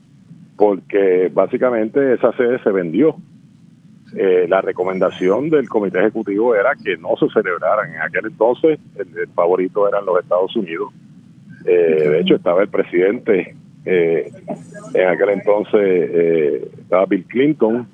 [0.57, 3.17] porque básicamente esa sede se vendió.
[4.15, 7.95] Eh, la recomendación del comité ejecutivo era que no se celebraran.
[7.95, 10.93] En aquel entonces el, favorito eran los Estados Unidos.
[11.65, 13.55] Eh, de hecho estaba el presidente,
[13.85, 14.31] eh,
[14.95, 17.87] en aquel entonces estaba Bill Clinton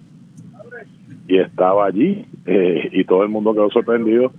[1.28, 4.32] y estaba allí y todo el mundo quedó sorprendido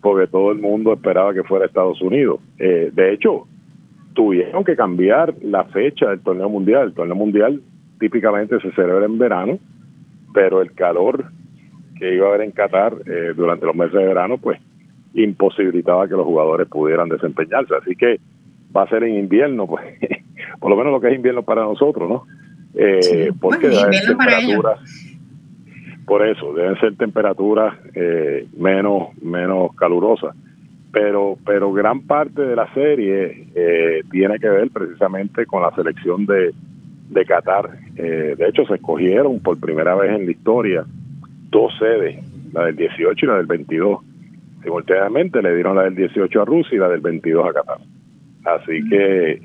[0.00, 2.40] porque todo el mundo esperaba que fuera Estados Unidos.
[2.56, 3.46] de hecho,
[4.14, 6.88] tuvieron que cambiar la fecha del torneo mundial.
[6.88, 7.60] El torneo mundial
[8.00, 9.58] típicamente se celebra en verano,
[10.38, 11.24] pero el calor
[11.98, 14.60] que iba a haber en Qatar eh, durante los meses de verano, pues
[15.12, 17.74] imposibilitaba que los jugadores pudieran desempeñarse.
[17.74, 18.20] Así que
[18.74, 19.84] va a ser en invierno, pues
[20.60, 22.24] por lo menos lo que es invierno para nosotros, ¿no?
[22.72, 24.80] Eh, porque deben temperaturas,
[26.06, 30.36] por eso, deben ser temperaturas eh, menos, menos calurosas.
[30.92, 36.26] Pero, pero gran parte de la serie eh, tiene que ver precisamente con la selección
[36.26, 36.54] de,
[37.08, 37.78] de Qatar.
[37.94, 40.84] de hecho, se escogieron por primera vez en la historia
[41.50, 42.16] dos sedes,
[42.52, 44.00] la del 18 y la del 22.
[44.62, 47.78] Simultáneamente le dieron la del 18 a Rusia y la del 22 a Qatar.
[48.44, 49.40] Así que,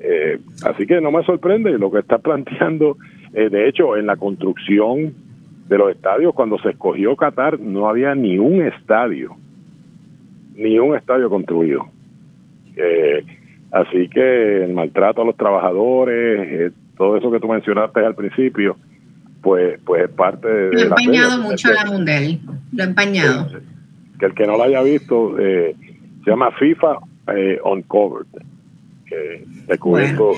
[0.00, 2.96] eh, así que no me sorprende lo que está planteando.
[3.32, 5.14] Eh, de hecho, en la construcción
[5.68, 9.34] de los estadios, cuando se escogió Qatar, no había ni un estadio,
[10.56, 11.86] ni un estadio construido.
[12.76, 13.24] Eh,
[13.72, 18.76] así que el maltrato a los trabajadores, todo eso que tú mencionaste al principio,
[19.42, 20.72] pues, pues es parte de...
[20.72, 22.40] Lo he empañado mucho la Mundel,
[22.72, 23.48] lo he empañado.
[24.18, 25.74] que el que no lo haya visto, se
[26.26, 28.26] llama FIFA eh, uncovered.
[29.66, 30.32] descubierto,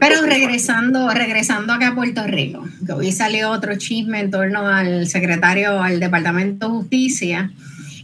[0.00, 5.06] Pero regresando, regresando acá a Puerto Rico, que hoy salió otro chisme en torno al
[5.06, 7.50] secretario al Departamento de Justicia.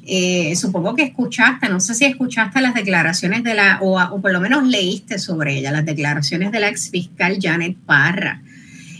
[0.08, 4.32] Eh, supongo que escuchaste, no sé si escuchaste las declaraciones de la, o, o por
[4.32, 8.40] lo menos leíste sobre ella, las declaraciones de la ex fiscal Janet Parra,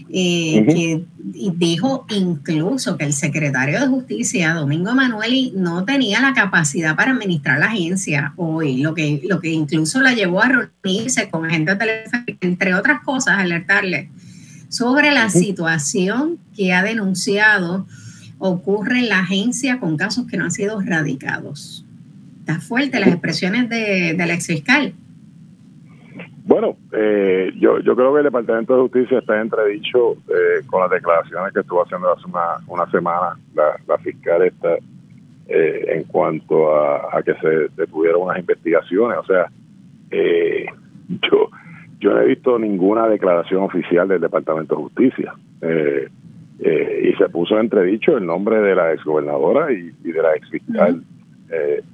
[0.09, 6.97] eh, que dijo incluso que el secretario de Justicia, Domingo Emanueli, no tenía la capacidad
[6.97, 10.49] para administrar la agencia hoy, lo que, lo que incluso la llevó a
[10.83, 14.11] reunirse con agentes telefónicos, entre otras cosas, alertarle
[14.69, 17.87] sobre la situación que ha denunciado
[18.39, 21.85] ocurre en la agencia con casos que no han sido radicados.
[22.41, 24.95] Está fuerte las expresiones de, de la exfiscal.
[26.47, 30.91] Bueno, eh, yo, yo creo que el Departamento de Justicia está entredicho eh, con las
[30.91, 34.77] declaraciones que estuvo haciendo hace una, una semana la, fiscal esta
[35.49, 39.19] eh, en cuanto a, que se detuvieron unas investigaciones.
[39.19, 39.51] O sea,
[40.13, 41.51] yo,
[41.99, 45.35] yo no he visto ninguna declaración oficial del Departamento de Justicia.
[45.63, 45.67] y
[47.17, 51.03] se puso en entredicho el nombre de la exgobernadora y, y de la exfiscal.
[51.49, 51.85] fiscal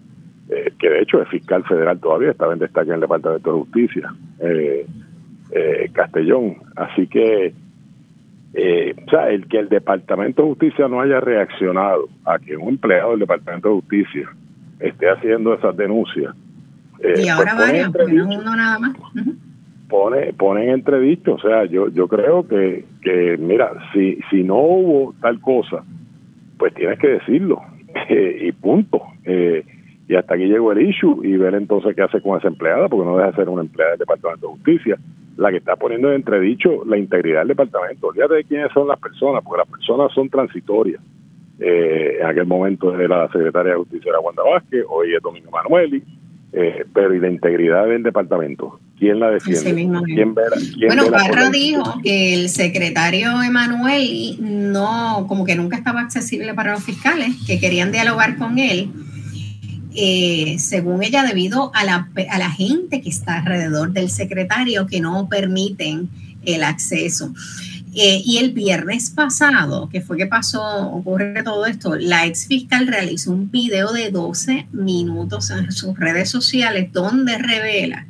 [0.55, 3.59] eh, que de hecho es fiscal federal todavía, estaba en destaque en el Departamento de
[3.61, 4.87] Justicia, eh,
[5.51, 6.57] eh, Castellón.
[6.77, 7.55] Así que,
[8.55, 13.12] o sea, el que el Departamento de Justicia no haya reaccionado a que un empleado
[13.12, 14.29] del Departamento de Justicia
[14.81, 16.35] esté haciendo esas denuncias.
[17.16, 18.93] y ahora pues uno nada más.
[19.93, 24.57] Pone, pone en entredicho, o sea, yo yo creo que, que mira, si, si no
[24.57, 25.84] hubo tal cosa,
[26.57, 27.61] pues tienes que decirlo,
[28.09, 29.03] y punto.
[29.26, 29.62] Eh,
[30.09, 33.05] y hasta aquí llegó el issue y ver entonces qué hace con esa empleada, porque
[33.05, 34.99] no deja de ser una empleada del Departamento de Justicia,
[35.36, 38.07] la que está poniendo en entredicho la integridad del departamento.
[38.07, 41.03] Olvídate de quiénes son las personas, porque las personas son transitorias.
[41.61, 45.51] Eh, en aquel momento era la secretaria de Justicia era Wanda Vázquez, hoy es Domingo
[45.51, 46.03] Manueli,
[46.53, 50.05] eh, pero y la integridad del departamento, ¿quién la defiende?
[50.05, 56.72] ¿Quién bueno, Barra dijo que el secretario Emanueli no, como que nunca estaba accesible para
[56.72, 58.90] los fiscales, que querían dialogar con él
[59.94, 65.00] eh, según ella, debido a la, a la gente que está alrededor del secretario que
[65.00, 66.09] no permiten
[66.44, 67.32] el acceso.
[67.95, 70.62] Eh, y el viernes pasado, que fue que pasó,
[70.93, 76.30] ocurre todo esto, la ex fiscal realizó un video de 12 minutos en sus redes
[76.30, 78.07] sociales donde revela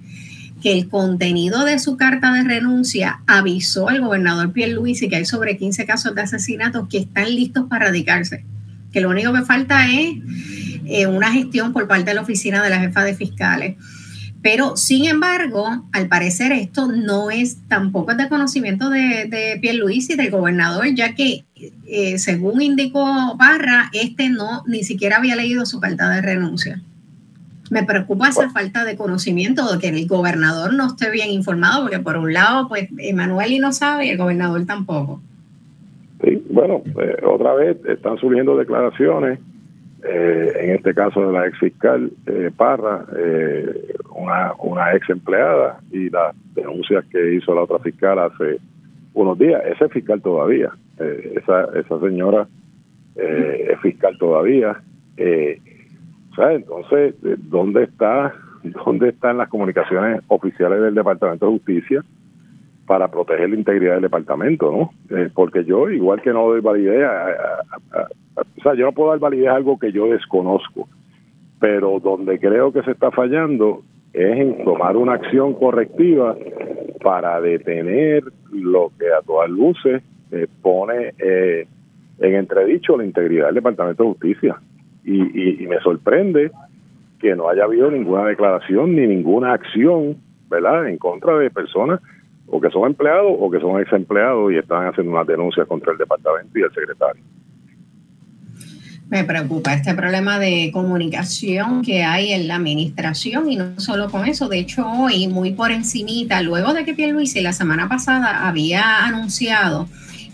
[0.63, 5.57] que el contenido de su carta de renuncia avisó al gobernador Pierluisi que hay sobre
[5.59, 8.45] 15 casos de asesinatos que están listos para radicarse,
[8.93, 10.15] que lo único que falta es
[10.87, 13.77] eh, una gestión por parte de la oficina de la jefa de fiscales.
[14.43, 20.31] Pero, sin embargo, al parecer esto no es tampoco de conocimiento de, de y del
[20.31, 21.45] gobernador, ya que,
[21.87, 26.83] eh, según indicó Barra, este no ni siquiera había leído su carta de renuncia.
[27.71, 32.01] Me preocupa esa falta de conocimiento, de que el gobernador no esté bien informado, porque
[32.01, 35.23] por un lado, pues, Emanuel y no sabe y el gobernador tampoco.
[36.25, 39.39] Sí, bueno, eh, otra vez están surgiendo declaraciones
[40.05, 45.79] eh, en este caso de la ex fiscal eh, Parra, eh, una, una ex empleada
[45.93, 48.59] y las denuncias que hizo la otra fiscal hace
[49.15, 49.63] unos días.
[49.65, 52.49] Ese es fiscal todavía, esa, esa señora
[53.15, 54.81] es fiscal todavía.
[55.17, 57.15] Entonces,
[57.49, 58.35] ¿dónde está,
[58.85, 62.05] dónde están las comunicaciones oficiales del Departamento de Justicia?
[62.93, 64.91] Para proteger la integridad del departamento, ¿no?
[65.33, 67.09] porque yo, igual que no doy validez
[68.37, 70.87] o sea, yo no puedo dar validez a algo que yo desconozco,
[71.59, 73.81] pero donde creo que se está fallando
[74.13, 76.37] es en tomar una acción correctiva
[77.03, 81.67] para detener lo que a todas luces eh, pone eh,
[82.19, 84.57] en entredicho la integridad del Departamento de Justicia.
[85.03, 86.51] Y, y, me sorprende
[87.19, 90.19] que no haya habido ninguna declaración ni ninguna acción,
[90.51, 91.99] ¿verdad?, en contra de personas
[92.53, 95.93] o que son empleados o que son ex empleados y están haciendo una denuncia contra
[95.93, 97.23] el departamento y el secretario.
[99.09, 104.27] Me preocupa este problema de comunicación que hay en la administración y no solo con
[104.27, 109.07] eso, de hecho hoy muy por encimita, luego de que Pierluisi la semana pasada había
[109.07, 109.89] anunciado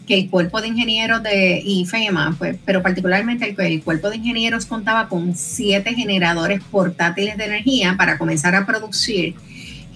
[0.07, 4.67] que el cuerpo de ingenieros de IFEMA, pues, pero particularmente el, el cuerpo de ingenieros
[4.67, 9.35] contaba con siete generadores portátiles de energía para comenzar a producir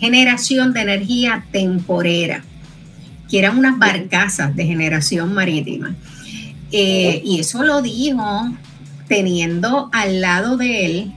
[0.03, 2.43] generación de energía temporera,
[3.31, 5.95] que eran unas barcazas de generación marítima.
[6.73, 8.51] Eh, y eso lo dijo
[9.07, 11.13] teniendo al lado de él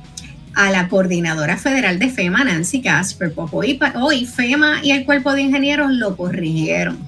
[0.53, 3.33] a la coordinadora federal de FEMA, Nancy Casper.
[3.33, 6.99] Pues hoy, hoy FEMA y el cuerpo de ingenieros lo corrigieron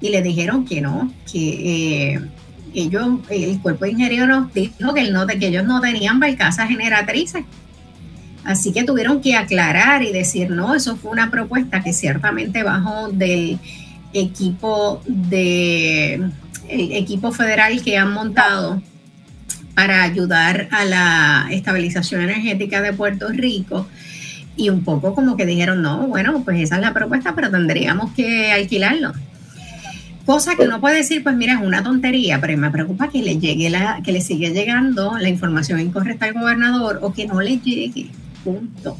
[0.00, 2.20] y le dijeron que no, que eh,
[2.74, 7.44] ellos, el cuerpo de ingenieros dijo que, no, que ellos no tenían barcazas generatrices.
[8.50, 13.08] Así que tuvieron que aclarar y decir, no, eso fue una propuesta que ciertamente bajó
[13.08, 13.58] del
[14.12, 16.30] equipo de
[16.68, 18.82] equipo federal que han montado
[19.74, 23.86] para ayudar a la estabilización energética de Puerto Rico.
[24.56, 28.12] Y un poco como que dijeron, no, bueno, pues esa es la propuesta, pero tendríamos
[28.12, 29.12] que alquilarlo.
[30.26, 33.38] Cosa que uno puede decir, pues mira, es una tontería, pero me preocupa que le
[33.38, 37.58] llegue la, que le siga llegando la información incorrecta al gobernador o que no le
[37.58, 38.10] llegue,
[38.44, 38.96] punto.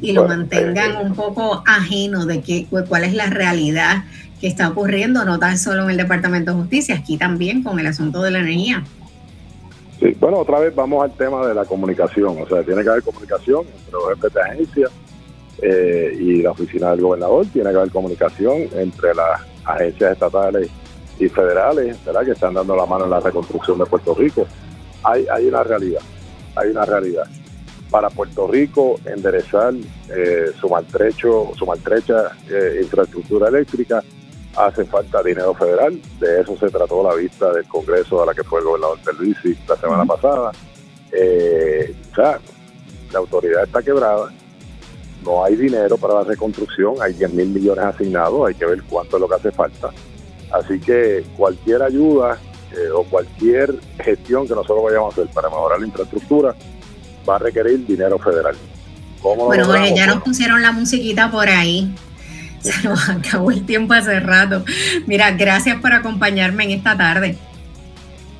[0.00, 4.04] Y lo mantengan un poco ajeno de que, cuál es la realidad
[4.40, 7.86] que está ocurriendo, no tan solo en el Departamento de Justicia, aquí también con el
[7.86, 8.82] asunto de la energía.
[10.00, 13.04] Sí, bueno, otra vez vamos al tema de la comunicación, o sea, tiene que haber
[13.04, 14.88] comunicación entre los jefes de agencia
[15.62, 20.68] eh, y la oficina del gobernador, tiene que haber comunicación entre las agencias estatales
[21.20, 22.24] y federales, ¿verdad?
[22.24, 24.44] Que están dando la mano en la reconstrucción de Puerto Rico.
[25.04, 26.02] Hay, hay una realidad,
[26.56, 27.24] hay una realidad.
[27.92, 29.74] Para Puerto Rico enderezar
[30.08, 34.02] eh, su maltrecho, su maltrecha eh, infraestructura eléctrica,
[34.56, 36.00] hace falta dinero federal.
[36.18, 39.54] De eso se trató la vista del Congreso a la que fue el gobernador Luisi
[39.68, 40.52] la semana pasada.
[41.12, 42.40] Eh, o sea,
[43.12, 44.32] la autoridad está quebrada,
[45.22, 49.18] no hay dinero para la reconstrucción, hay 10 mil millones asignados, hay que ver cuánto
[49.18, 49.90] es lo que hace falta.
[50.50, 52.38] Así que cualquier ayuda
[52.72, 56.56] eh, o cualquier gestión que nosotros vayamos a hacer para mejorar la infraestructura
[57.28, 58.56] va a requerir dinero federal.
[59.22, 61.94] bueno, ya nos pusieron la musiquita por ahí.
[62.60, 64.64] Se nos acabó el tiempo hace rato.
[65.06, 67.36] Mira, gracias por acompañarme en esta tarde.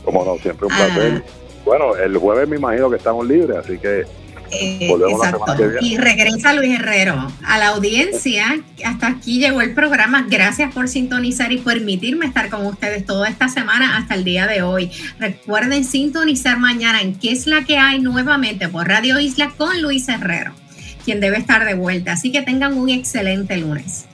[0.05, 1.25] Como no, siempre un placer.
[1.27, 1.31] Ah.
[1.65, 4.05] Bueno, el jueves me imagino que estamos libres, así que
[4.53, 5.57] eh, exacto.
[5.81, 8.61] Y regresa Luis Herrero a la audiencia.
[8.85, 10.27] Hasta aquí llegó el programa.
[10.29, 14.63] Gracias por sintonizar y permitirme estar con ustedes toda esta semana hasta el día de
[14.63, 14.91] hoy.
[15.19, 20.09] Recuerden sintonizar mañana en qué es la que hay nuevamente por Radio Isla con Luis
[20.09, 20.53] Herrero,
[21.05, 22.13] quien debe estar de vuelta.
[22.13, 24.07] Así que tengan un excelente lunes.